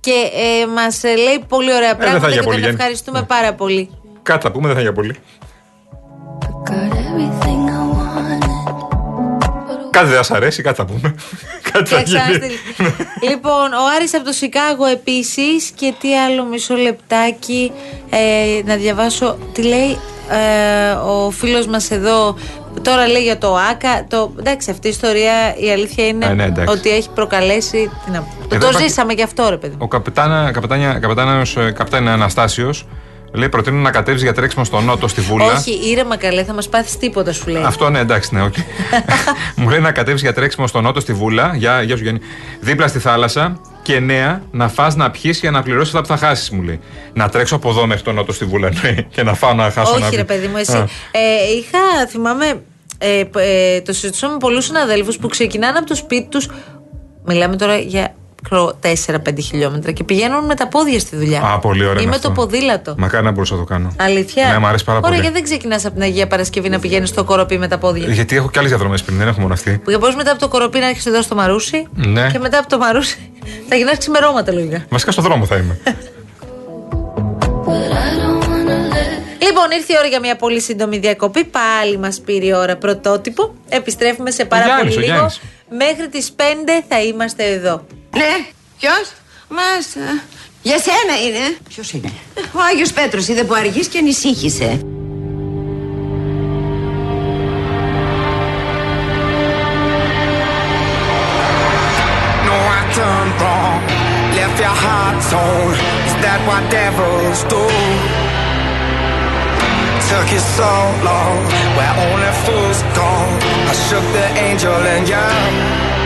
Και 0.00 0.10
ε, 0.34 0.66
μας 0.66 1.02
λέει 1.02 1.44
πολύ 1.48 1.74
ωραία 1.74 1.88
θα 1.90 1.96
πράγματα 1.96 2.28
για 2.28 2.36
και 2.36 2.42
πολύ, 2.42 2.50
τον 2.56 2.58
Γιάννη. 2.60 2.76
ευχαριστούμε 2.80 3.20
Ναι. 3.20 3.26
πάρα 3.26 3.54
πολύ. 3.54 3.90
Κάτι 4.22 4.42
θα 4.42 4.50
πούμε, 4.52 4.66
δεν 4.66 4.76
θα 4.76 4.80
είναι 4.82 4.90
για 4.90 5.00
πολύ. 5.02 5.16
Κάτι 9.90 10.06
δεν 10.06 10.16
σας 10.16 10.30
αρέσει, 10.30 10.62
κάτι 10.62 10.76
θα 10.76 10.84
πούμε. 10.84 11.14
κάτι 11.72 11.88
θα 11.90 11.96
Και 11.96 12.02
γίνει. 12.06 12.18
ξαναστείλει. 12.20 12.58
λοιπόν, 13.30 13.72
ο 13.72 13.84
Άρης 13.96 14.14
από 14.14 14.24
το 14.24 14.32
Σικάγο 14.32 14.86
επίσης 14.86 15.70
και 15.74 15.94
τι 16.00 16.16
άλλο 16.18 16.44
μισό 16.44 16.74
λεπτάκι 16.74 17.72
ε, 18.10 18.18
να 18.64 18.76
διαβάσω 18.76 19.36
τι 19.52 19.62
λέει 19.62 19.98
ε, 20.30 20.90
ο 20.92 21.30
φίλος 21.30 21.66
μας 21.66 21.90
εδώ 21.90 22.36
τώρα 22.82 23.06
λέει 23.08 23.22
για 23.22 23.38
το 23.38 23.56
ΆΚΑ 23.56 24.04
το, 24.08 24.32
εντάξει 24.38 24.70
αυτή 24.70 24.86
η 24.86 24.90
ιστορία 24.90 25.32
η 25.56 25.70
αλήθεια 25.70 26.06
είναι 26.06 26.26
Ε, 26.26 26.32
ναι, 26.34 26.44
εντάξει. 26.44 26.74
ότι 26.78 26.90
έχει 26.90 27.08
προκαλέσει 27.14 27.90
τι 28.04 28.10
να 28.10 28.20
πω. 28.20 28.34
Εδώ 28.50 28.58
το 28.60 28.66
υπάρχει- 28.68 28.88
ζήσαμε 28.88 29.14
και 29.14 29.22
αυτό 29.22 29.48
ρε 29.50 29.56
παιδί 29.56 29.72
μου. 29.72 29.78
Ο 29.82 29.88
καπετάνα, 29.88 30.50
καπετάνια, 30.52 30.92
καπετάνιος, 30.98 31.56
ε, 31.56 31.70
καπετάνιο 31.70 32.10
Αναστάσιος 32.12 32.86
λέει 33.32 33.48
προτείνω 33.48 33.76
να 33.80 33.90
κατέβεις 33.90 34.22
για 34.22 34.32
τρέξιμο 34.32 34.64
στο 34.64 34.80
νότο 34.80 35.08
στη 35.08 35.20
Βούλα. 35.20 35.44
όχι 35.52 35.90
ήρεμα 35.90 36.16
καλέ 36.16 36.44
θα 36.44 36.52
μας 36.52 36.68
πάθεις 36.68 36.96
τίποτα 36.96 37.32
σου 37.32 37.48
λέει 37.50 37.62
Αυτό 37.62 37.90
ναι, 37.90 37.98
εντάξει, 37.98 38.34
ναι, 38.34 38.42
οκ. 38.42 38.54
Μου 39.56 39.68
λέει 39.68 39.80
να 39.80 39.92
κατέβεις 39.92 40.20
για 40.20 40.32
τρέξιμο 40.32 40.66
στο 40.66 40.80
νότο 40.80 41.00
στη 41.00 41.12
Βούλα. 41.12 41.52
Γεια, 41.56 41.82
γεια 41.82 41.96
σου 41.96 42.02
Γιάννη. 42.02 42.20
Δίπλα 42.60 42.88
στη 42.88 42.98
θάλασσα. 42.98 43.60
Και 43.82 44.00
νέα, 44.00 44.42
να 44.50 44.68
φας 44.68 44.94
να 44.96 45.10
πιεις 45.10 45.38
για 45.40 45.50
να 45.50 45.62
πληρώσεις 45.62 45.94
αυτά 45.94 46.00
που 46.14 46.18
θα 46.20 46.26
χάσεις, 46.26 46.50
μου 46.50 46.62
λέει. 46.62 46.80
Να 47.12 47.28
τρέξω 47.28 47.56
από 47.56 47.68
εδώ 47.70 47.86
μέχρι 47.86 48.02
το 48.02 48.12
νότο 48.12 48.32
στη 48.32 48.44
Βούλα, 48.44 48.70
ναι, 48.82 48.94
και 49.10 49.22
να 49.22 49.34
φάω 49.34 49.54
να 49.54 49.70
χάσω 49.70 49.98
να 49.98 50.06
Όχι, 50.06 50.16
ρε 50.16 50.24
πιω. 50.24 50.34
παιδί 50.34 50.46
μου, 50.46 50.56
εσύ. 50.56 50.76
Α. 50.76 50.88
Ε, 51.10 51.56
είχα, 51.58 52.06
θυμάμαι, 52.08 52.62
ε, 52.98 53.24
π- 53.30 53.36
ε, 53.36 53.80
το 53.80 53.92
συζητούσα 53.92 54.28
με 54.28 54.36
πολλούς 54.36 54.64
συναδέλφους 54.64 55.16
που 55.16 55.28
ξεκινάνε 55.28 55.78
από 55.78 55.86
το 55.86 55.94
σπίτι 55.94 56.28
τους. 56.28 56.48
Μιλάμε 57.24 57.56
τώρα 57.56 57.76
για 57.76 58.14
4-5 58.50 59.42
χιλιόμετρα 59.42 59.92
και 59.92 60.04
πηγαίνουν 60.04 60.44
με 60.44 60.54
τα 60.54 60.68
πόδια 60.68 60.98
στη 60.98 61.16
δουλειά. 61.16 61.42
Α, 61.42 61.58
πολύ 61.58 61.82
ωραίο 61.84 61.94
Ή 61.94 61.98
είναι 62.00 62.10
με 62.10 62.16
αυτό. 62.16 62.28
το 62.28 62.34
ποδήλατο. 62.34 62.94
Μακάρι 62.98 63.24
να 63.24 63.30
μπορούσα 63.30 63.54
να 63.54 63.60
το 63.60 63.66
κάνω. 63.66 63.94
Αλήθεια; 63.98 64.48
Ναι, 64.52 64.58
μου 64.58 64.66
αρέσει 64.66 64.84
πάρα 64.84 64.98
Ωραία, 64.98 65.10
πολύ. 65.10 65.22
γιατί 65.22 65.36
δεν 65.36 65.44
ξεκινάς 65.44 65.84
από 65.84 65.94
την 65.94 66.02
Αγία 66.02 66.26
Παρασκευή 66.26 66.68
να 66.68 66.78
πηγαίνεις 66.78 67.08
στο 67.08 67.24
κοροπή 67.24 67.58
με 67.58 67.68
τα 67.68 67.78
πόδια; 67.78 68.06
Γιατί 68.12 68.36
έχω 68.36 68.50
και 68.50 68.58
άλλες 68.58 68.70
διαδρομές 68.70 69.02
πριν, 69.02 69.18
δεν 69.18 69.28
έχω 69.28 69.40
μόνο 69.40 69.52
αυτή. 69.52 69.80
Που 69.84 69.96
μπορεί 70.00 70.14
μετά 70.14 70.30
από 70.30 70.40
το 70.40 70.48
κοροπή 70.48 70.78
να 70.78 70.86
έρχεσαι 70.88 71.08
εδώ 71.08 71.22
στο 71.22 71.34
Μαρούσι. 71.34 71.86
Ναι. 71.94 72.28
Και 72.32 72.38
μετά 72.38 72.58
από 72.58 72.68
το 72.68 72.78
Μαρούσι 72.78 73.30
θα 73.68 73.76
γυρνάς 73.76 73.98
ξημερώματα 73.98 74.52
λογικά. 74.52 74.84
Βασικά 74.88 75.10
στο 75.12 75.22
δρόμο 75.22 75.44
θα 75.46 75.56
είμαι. 75.56 75.78
Λοιπόν, 79.42 79.70
ήρθε 79.78 79.92
η 79.92 79.96
ώρα 79.98 80.06
για 80.08 80.20
μια 80.20 80.36
πολύ 80.36 80.60
σύντομη 80.60 80.98
διακοπή. 80.98 81.44
Πάλι 81.44 81.98
μας 81.98 82.20
πήρε 82.24 82.46
η 82.46 82.52
ώρα 82.52 82.76
πρωτότυπο. 82.76 83.54
Επιστρέφουμε 83.68 84.30
σε 84.30 84.44
πάρα 84.44 84.64
Γιάννης, 84.64 84.94
πολύ 84.94 84.96
ο 84.96 85.00
λίγο. 85.00 85.12
Γιάννης. 85.12 85.40
Μέχρι 85.70 86.08
τις 86.08 86.32
5 86.36 86.40
θα 86.88 87.02
είμαστε 87.02 87.44
εδώ. 87.44 87.84
Ναι, 88.16 88.46
ποιο? 88.78 88.90
Μάσα. 89.48 90.22
Για 90.62 90.78
σένα 90.78 91.14
είναι. 91.26 91.56
Ποιο 91.68 91.82
είναι. 91.92 92.10
Ο 92.52 92.60
Άγιο 92.70 92.86
Πέτρο 92.94 93.20
είδε 93.28 93.44
που 93.44 93.54
αργεί 93.54 93.86
και 93.86 93.98
ανησύχησε. 93.98 94.80
No, 102.46 102.56
I 102.78 102.82
turned 102.96 103.34
wrong, 103.40 103.82
left 104.36 104.56
your 104.64 104.76
heart 104.84 105.16
torn. 105.30 105.74
Is 106.08 106.14
that 106.24 106.40
what 106.48 106.62
devils 106.76 107.40
do? 107.52 107.64
Took 110.10 110.28
you 110.34 110.42
so 110.58 110.72
long, 111.08 111.36
where 111.76 111.94
only 112.06 112.32
fools 112.44 112.80
go. 112.98 113.10
I 113.70 113.72
shook 113.86 114.06
the 114.18 114.26
angel 114.46 114.80
in 114.94 115.02
you. 115.12 115.99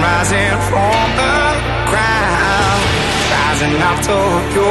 Rising 0.00 0.56
from 0.70 1.06
the 1.20 1.36
ground, 1.90 2.82
rising 3.34 3.76
up 3.90 3.98
to 4.08 4.18
you. 4.54 4.70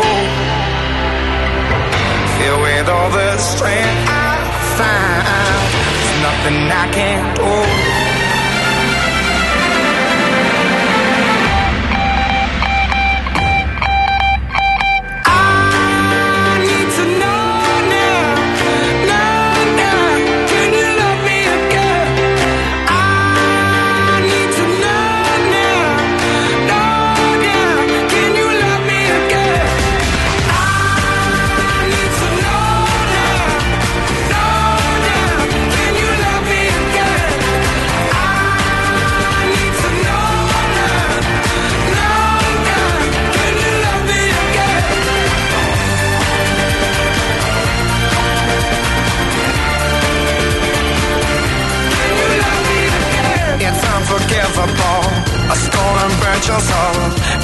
Filled 2.36 2.62
with 2.62 2.90
all 2.90 3.10
the 3.12 3.38
strength 3.38 4.10
I 4.10 4.36
found, 4.80 5.70
there's 5.86 6.14
nothing 6.26 6.60
I 6.72 6.86
can't 6.92 7.38
do. 7.38 7.69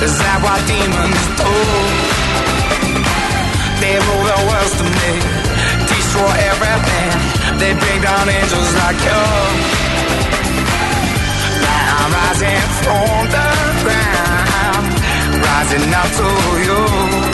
Is 0.04 0.18
that 0.20 0.40
what 0.44 0.60
demons 0.68 1.24
do? 1.40 1.52
They 3.82 3.96
rule 3.96 4.26
the 4.28 4.40
world 4.50 4.72
to 4.80 4.86
me. 5.00 5.14
Destroy 5.88 6.34
everything. 6.52 7.10
They 7.60 7.72
bring 7.74 8.02
down 8.02 8.28
angels 8.28 8.72
like 8.82 9.00
you. 9.08 9.24
Now 11.64 12.02
I'm 12.02 12.12
rising 12.12 12.68
from 12.84 13.22
the 13.36 13.50
ground. 13.84 14.86
Rising 15.42 15.94
up 15.94 16.10
to 16.20 16.30
you. 16.68 17.25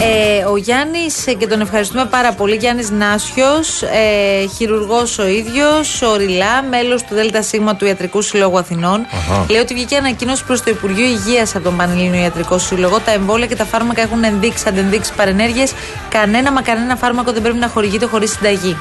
Ε, 0.00 0.44
ο 0.44 0.56
Γιάννης, 0.56 1.24
και 1.38 1.46
τον 1.46 1.60
ευχαριστούμε 1.60 2.04
πάρα 2.04 2.32
πολύ, 2.32 2.56
Γιάννης 2.56 2.90
Νάσιος, 2.90 3.82
ε, 3.82 4.46
χειρουργός 4.56 5.18
ο 5.18 5.26
ίδιος, 5.26 6.02
οριλά, 6.02 6.62
μέλος 6.70 7.02
του 7.02 7.14
ΔΣ 7.14 7.50
του 7.78 7.86
Ιατρικού 7.86 8.22
Συλλόγου 8.22 8.58
Αθηνών. 8.58 9.06
Λέει 9.48 9.60
ότι 9.60 9.74
βγήκε 9.74 9.96
ανακοίνωση 9.96 10.44
προς 10.44 10.62
το 10.62 10.70
Υπουργείο 10.70 11.04
Υγείας 11.04 11.54
από 11.54 11.64
τον 11.64 11.76
Πανελλήνιο 11.76 12.22
Ιατρικό 12.22 12.58
Σύλλογο. 12.58 12.98
Τα 13.00 13.10
εμβόλια 13.10 13.46
και 13.46 13.56
τα 13.56 13.64
φάρμακα 13.64 14.02
έχουν 14.02 14.24
ενδείξει 14.24 14.64
αντενδείξει 14.68 15.12
παρενέργειες. 15.16 15.72
Κανένα 16.08 16.52
μα 16.52 16.62
κανένα 16.62 16.96
φάρμακο 16.96 17.32
δεν 17.32 17.42
πρέπει 17.42 17.58
να 17.58 17.68
χορηγείται 17.68 18.06
χωρίς 18.06 18.30
συνταγή. 18.30 18.76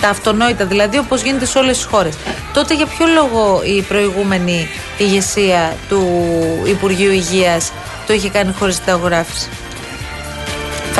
Τα 0.00 0.08
αυτονόητα 0.08 0.64
δηλαδή, 0.64 0.98
όπως 0.98 1.22
γίνεται 1.22 1.44
σε 1.44 1.58
όλες 1.58 1.76
τις 1.76 1.86
χώρες. 1.86 2.14
Τότε 2.54 2.74
για 2.74 2.86
ποιο 2.86 3.06
λόγο 3.06 3.62
η 3.64 3.82
προηγούμενη 3.82 4.68
ηγεσία 4.98 5.76
του 5.88 6.02
Υπουργείου 6.66 7.12
Υγείας 7.12 7.72
το 8.06 8.12
είχε 8.12 8.28
κάνει 8.28 8.54
χωρίς 8.58 8.74
συνταγογράφηση; 8.74 9.48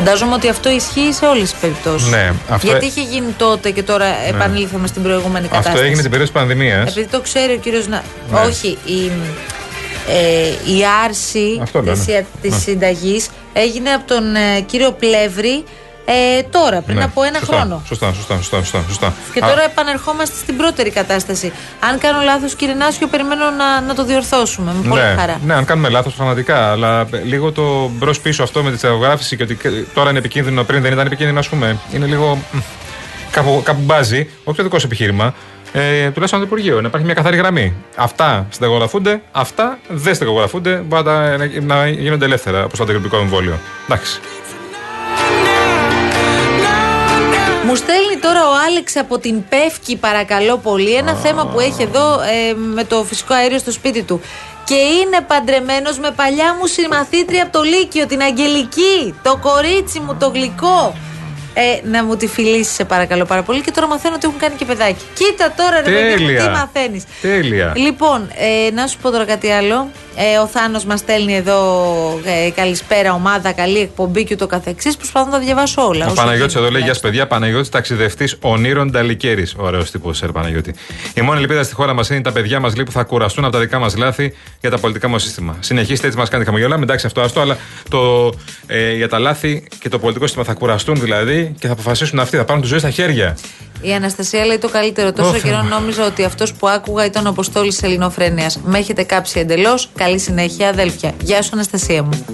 Φαντάζομαι 0.05 0.35
ότι 0.35 0.49
αυτό 0.49 0.71
ισχύει 0.71 1.13
σε 1.13 1.27
όλες 1.27 1.51
τις 1.51 1.61
περιπτώσεις. 1.61 2.09
Ναι, 2.11 2.33
αυτό 2.49 2.67
Γιατί 2.67 2.85
ε- 2.85 2.89
είχε 2.89 3.01
γίνει 3.03 3.35
τότε 3.39 3.71
και 3.71 3.83
τώρα 3.83 4.05
επανήλθαμε 4.29 4.87
στην 4.87 5.03
προηγούμενη 5.03 5.47
κατάσταση. 5.47 5.69
Αυτό 5.69 5.81
έγινε 5.87 6.01
την 6.03 6.11
περίοδο 6.11 6.33
της 6.33 6.41
πανδημίας. 6.41 6.91
Επειδή 6.91 7.07
το 7.07 7.21
ξέρει 7.21 7.53
ο 7.53 7.57
κύριος 7.57 7.87
Να. 7.87 8.03
Ναι. 8.33 8.39
Όχι, 8.41 8.79
η, 8.85 9.11
ε, 10.09 10.73
η 10.77 10.83
άρση 11.05 11.59
Αυτό 11.63 11.83
λέω, 11.83 11.95
της, 11.95 12.07
ναι. 12.07 12.25
της 12.43 12.51
Ναι. 12.51 12.59
συνταγής 12.59 13.29
έγινε 13.53 13.91
από 13.91 14.07
τον 14.15 14.35
ε, 14.35 14.61
κύριο 14.61 14.93
Πλεύρη 14.93 15.65
ε, 16.05 16.43
τώρα, 16.43 16.81
πριν 16.81 16.97
Ναι, 16.97 17.05
από 17.05 17.23
ένα 17.23 17.39
σωστά, 17.39 17.57
χρόνο. 17.57 17.83
Σωστά, 17.87 18.13
σωστά, 18.13 18.37
σωστά. 18.37 18.59
σωστά, 18.59 18.85
σωστά. 18.89 19.13
Και 19.33 19.41
Α, 19.45 19.49
τώρα 19.49 19.63
επανερχόμαστε 19.65 20.37
στην 20.37 20.57
πρώτερη 20.57 20.91
κατάσταση. 20.91 21.53
Αν 21.81 21.99
κάνω 21.99 22.21
λάθος 22.21 22.55
κύριε 22.55 22.75
Νάσιο, 22.75 23.07
περιμένω 23.07 23.45
να, 23.51 23.81
να 23.81 23.95
το 23.95 24.05
διορθώσουμε. 24.05 24.73
Με 24.83 24.89
πολύ 24.89 25.01
ναι, 25.03 25.15
χαρά. 25.19 25.41
ναι, 25.47 25.55
αν 25.55 25.65
κάνουμε 25.65 25.89
λάθος, 25.89 26.15
πραγματικά. 26.15 26.71
Αλλά 26.71 27.01
ε, 27.01 27.19
λίγο 27.25 27.53
το 27.53 27.89
μπρος 27.89 28.21
πίσω 28.21 28.43
αυτό 28.43 28.63
με 28.63 28.71
τη 28.71 28.77
στεγογράφηση 28.79 29.37
και 29.37 29.43
ότι 29.43 29.59
ε, 29.63 29.69
τώρα 29.95 30.11
είναι 30.11 30.19
επικίνδυνο, 30.19 30.65
πριν 30.65 30.83
δεν 30.83 30.93
ήταν 30.93 31.07
επικίνδυνο, 31.07 31.39
ας 31.39 31.49
πούμε. 31.49 31.77
Είναι 31.93 32.07
λίγο. 32.07 32.39
μ, 32.53 32.59
Κάπου, 33.31 33.61
κάπου 33.65 33.81
μπάζει. 33.83 34.31
Όχι 34.45 34.57
το 34.57 34.63
δικό 34.63 34.79
σου 34.79 34.87
επιχείρημα. 34.87 35.35
Ε, 35.73 36.11
τουλάχιστον 36.11 36.25
από 36.41 36.49
το 36.49 36.57
Υπουργείο. 36.57 36.81
Να 36.81 36.87
υπάρχει 36.89 37.07
μια 37.07 37.15
καθαρή 37.15 37.37
γραμμή. 37.37 37.75
Αυτά 37.97 38.47
στεγογραφούνται, 38.51 39.23
αυτά 39.33 39.79
δεν 39.89 40.15
στεγογραφούνται. 40.15 40.75
Μπορεί 40.87 41.03
να, 41.05 41.11
τα- 41.13 41.37
να, 41.37 41.75
να 41.77 41.89
γίνονται 41.89 42.25
ελεύθερα 42.25 42.65
όπως 42.65 42.79
το 42.79 42.83
αντιγρυπικό 42.85 43.17
εμβόλιο. 43.17 43.59
Εντάξει. 43.89 44.21
Μου 47.71 47.77
στέλνει 47.77 48.17
τώρα 48.21 48.49
ο 48.49 48.53
Άλεξ 48.67 48.97
από 48.97 49.19
την 49.19 49.49
Πεύκη, 49.49 49.97
παρακαλώ 49.97 50.57
πολύ. 50.57 50.95
Ένα 50.95 51.15
θέμα 51.15 51.47
που 51.47 51.61
έχει 51.61 51.83
εδώ 51.83 52.21
ε, 52.21 52.55
με 52.55 52.85
το 52.85 53.05
φυσικό 53.05 53.35
αέριο 53.35 53.59
στο 53.59 53.73
σπίτι 53.73 54.03
του. 54.03 54.21
Και 54.65 54.75
είναι 54.75 55.21
παντρεμένος 55.27 55.99
με 55.99 56.11
παλιά 56.11 56.57
μου 56.59 56.67
συμμαθήτρια 56.67 57.43
από 57.43 57.53
το 57.53 57.63
Λύκειο, 57.63 58.07
την 58.07 58.23
Αγγελική. 58.23 59.15
Το 59.23 59.39
κορίτσι 59.43 60.01
μου, 60.01 60.17
το 60.21 60.29
γλυκό. 60.29 60.95
Ε, 61.55 61.81
να 61.85 62.05
μου 62.05 62.17
τη 62.17 62.27
φιλήσεις, 62.27 62.75
σε 62.75 62.85
παρακαλώ 62.85 63.25
πάρα 63.25 63.43
πολύ. 63.43 63.61
Και 63.61 63.71
τώρα 63.71 63.87
μαθαίνω 63.87 64.15
ότι 64.15 64.27
έχουν 64.27 64.39
κάνει 64.39 64.55
και 64.55 64.65
παιδάκι. 64.65 65.05
Κοίτα 65.15 65.53
τώρα, 65.57 65.77
ρε 65.77 65.83
παιδί 65.83 66.11
μου, 66.11 66.27
Τέλεια. 66.27 66.43
τι 66.43 66.49
μαθαίνεις. 66.49 67.05
Τέλεια. 67.21 67.73
Λοιπόν, 67.77 68.31
ε, 68.35 68.71
να 68.71 68.87
σου 68.87 68.99
πω 69.03 69.11
τώρα 69.11 69.25
κάτι 69.25 69.51
άλλο. 69.51 69.91
Ε, 70.23 70.39
ο 70.39 70.47
Θάνος 70.47 70.85
μας 70.85 70.99
στέλνει 70.99 71.37
εδώ 71.37 71.59
ε, 72.25 72.51
καλησπέρα, 72.51 73.13
ομάδα, 73.13 73.53
καλή 73.53 73.79
εκπομπή 73.79 74.25
και 74.25 74.35
ούτω 74.35 74.47
καθεξής. 74.47 74.97
Προσπαθώ 74.97 75.27
να 75.27 75.33
τα 75.33 75.39
διαβάσω 75.39 75.83
όλα. 75.87 76.05
Ο 76.05 76.11
όσο 76.11 76.15
Παναγιώτης 76.15 76.55
εδώ 76.55 76.71
λέει: 76.71 76.71
Γεια 76.71 76.81
τουλάχιστον. 76.81 76.95
σα, 76.95 77.09
παιδιά. 77.09 77.27
Παναγιώτης 77.27 77.69
ταξιδευτής 77.69 78.37
ονείρων 78.41 78.91
Νταλικέρης. 78.91 79.55
Ωραίος 79.59 79.91
τύπος, 79.91 80.17
Σερ 80.17 80.33
Παναγιώτη. 80.33 80.75
Η 81.15 81.21
μόνη 81.21 81.41
ελπίδα 81.41 81.63
στη 81.63 81.75
χώρα 81.75 81.95
μας 81.95 82.11
είναι 82.11 82.21
τα 82.21 82.33
παιδιά 82.33 82.61
μας 82.61 82.75
λέει 82.75 82.85
που 82.85 82.93
θα 82.93 83.03
κουραστούν 83.03 83.45
από 83.45 83.53
τα 83.53 83.59
δικά 83.59 83.79
μας 83.79 83.97
λάθη 83.97 84.35
για 84.61 84.71
τα 84.71 84.79
πολιτικά 84.79 85.09
μας 85.09 85.23
σύστημα. 85.23 85.57
Συνεχίστε 85.61 86.07
έτσι, 86.07 86.19
μας 86.19 86.29
κάνει 86.29 86.45
χαμογελάμε. 86.45 86.83
Εντάξει, 86.83 87.07
αυτό 87.07 87.21
άστο, 87.21 87.41
αλλά 87.41 87.57
το, 87.89 88.33
ε, 88.67 88.95
για 88.95 89.09
τα 89.09 89.19
λάθη 89.19 89.69
και 89.81 89.89
το 89.89 89.99
πολιτικό 89.99 90.25
σύστημα 90.25 90.45
θα 90.45 90.55
κουραστούν 90.55 91.01
δηλαδή 91.01 91.55
και 91.59 91.67
θα 91.67 91.73
αποφασίσουν 91.73 92.19
αυτοί. 92.19 92.37
Θα 92.37 92.45
πάρουν 92.45 92.63
τη 92.63 92.69
ζωή 92.69 92.79
στα 92.79 92.91
χέρια. 92.91 93.37
Η 93.83 93.93
Αναστασία 93.95 94.45
λέει 94.45 94.59
το 94.59 94.69
καλύτερο. 94.69 95.13
Τόσο 95.13 95.29
Ω, 95.29 95.33
καιρό 95.33 95.43
Θεέ 95.55 95.63
μου. 95.63 95.69
νόμιζα 95.69 96.07
ότι 96.07 96.25
αυτός 96.25 96.53
που 96.55 96.69
άκουγα 96.69 97.05
ήταν 97.05 97.27
ο 97.27 97.29
Αποστόλης 97.29 97.83
Ελληνοφρένειας. 97.83 98.59
Με 98.65 98.79
έχετε 98.79 99.03
κάψει 99.03 99.41
εντελώς. 99.41 99.91
Καλή 99.97 100.19
συνέχεια, 100.19 100.69
αδέλφια. 100.69 101.13
Γεια 101.23 101.43
σου, 101.43 101.51
Αναστασία 101.53 102.03
μου. 102.03 102.25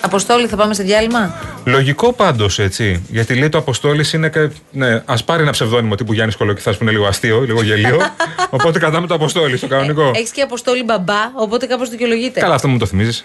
Αποστόλη, 0.00 0.46
θα 0.46 0.56
πάμε 0.56 0.74
σε 0.74 0.82
διάλειμμα; 0.82 1.34
Λογικό 1.64 2.12
πάντως, 2.12 2.58
έτσι. 2.58 3.02
Γιατί 3.08 3.34
λέει 3.34 3.48
το 3.48 3.58
Αποστόλης 3.58 4.12
είναι. 4.12 4.28
κα- 4.28 4.50
Ναι, 4.70 5.02
ας 5.04 5.24
πάρει 5.24 5.42
ένα 5.42 5.50
ψευδόνυμο 5.50 5.94
τύπου 5.94 6.12
Γιάννης 6.12 6.36
Κολοκυθάς 6.36 6.76
που 6.76 6.82
είναι 6.82 6.92
λίγο 6.92 7.06
αστείο, 7.06 7.40
λίγο 7.40 7.62
γελίο. 7.62 7.98
Οπότε 8.50 8.78
κρατάμε 8.78 9.06
το 9.06 9.14
Αποστόλη 9.14 9.56
στο 9.56 9.66
κανονικό. 9.66 10.10
Έχεις 10.14 10.30
και 10.30 10.42
Αποστόλη 10.42 10.82
μπαμπά, 10.84 11.30
οπότε 11.34 11.66
κάπως 11.66 11.88
δικαιολογείται. 11.90 12.40
Καλά, 12.40 12.54
αυτό 12.54 12.68
μου 12.68 12.78
το 12.78 12.86
θυμίζεις. 12.86 13.24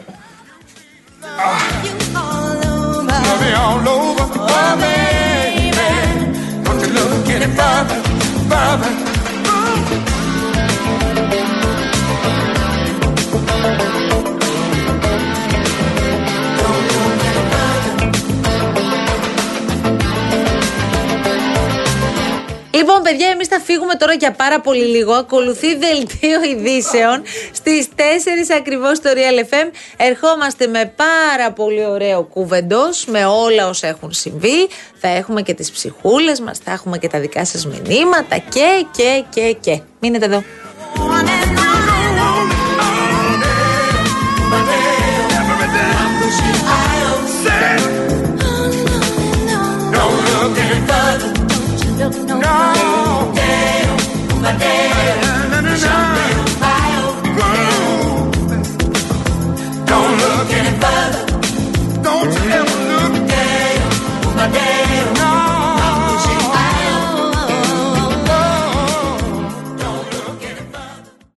Love 3.08 3.46
all 3.64 3.88
over, 3.88 4.28
oh 4.48 4.82
baby. 4.82 5.31
And 7.42 7.58
father, 7.58 8.04
father. 8.50 9.11
Λοιπόν, 22.82 23.02
παιδιά, 23.02 23.28
εμείς 23.28 23.48
θα 23.48 23.60
φύγουμε 23.60 23.96
τώρα 23.96 24.14
για 24.14 24.32
πάρα 24.32 24.60
πολύ 24.60 24.86
λίγο. 24.86 25.14
Ακολουθεί 25.14 25.76
δελτίο 25.76 26.44
ειδήσεων 26.44 27.24
στις 27.52 27.88
4 27.96 28.02
ακριβώς 28.58 28.98
στο 28.98 29.10
Real 29.14 29.54
FM. 29.54 29.70
Ερχόμαστε 29.98 30.68
με 30.68 30.94
πάρα 30.96 31.52
πολύ 31.52 31.86
ωραίο 31.86 32.24
κουβεντός 32.24 33.06
με 33.06 33.26
όλα 33.26 33.68
όσα 33.68 33.88
έχουν 33.88 34.12
συμβεί. 34.14 34.68
Θα 35.00 35.08
έχουμε 35.08 35.42
και 35.42 35.54
τις 35.54 35.72
ψυχούλες 35.72 36.40
μας, 36.40 36.58
θα 36.58 36.72
έχουμε 36.72 36.98
και 36.98 37.08
τα 37.08 37.20
δικά 37.20 37.46
σας 37.46 37.68
μηνύματα 37.68 38.38
και, 38.38 38.86
και, 38.92 39.24
και, 39.30 39.58
και. 39.62 39.82
Μείνετε 40.00 40.26
εδώ. 40.26 40.44
Wanna 40.96 41.61
no, 52.12 52.40
no. 52.40 52.81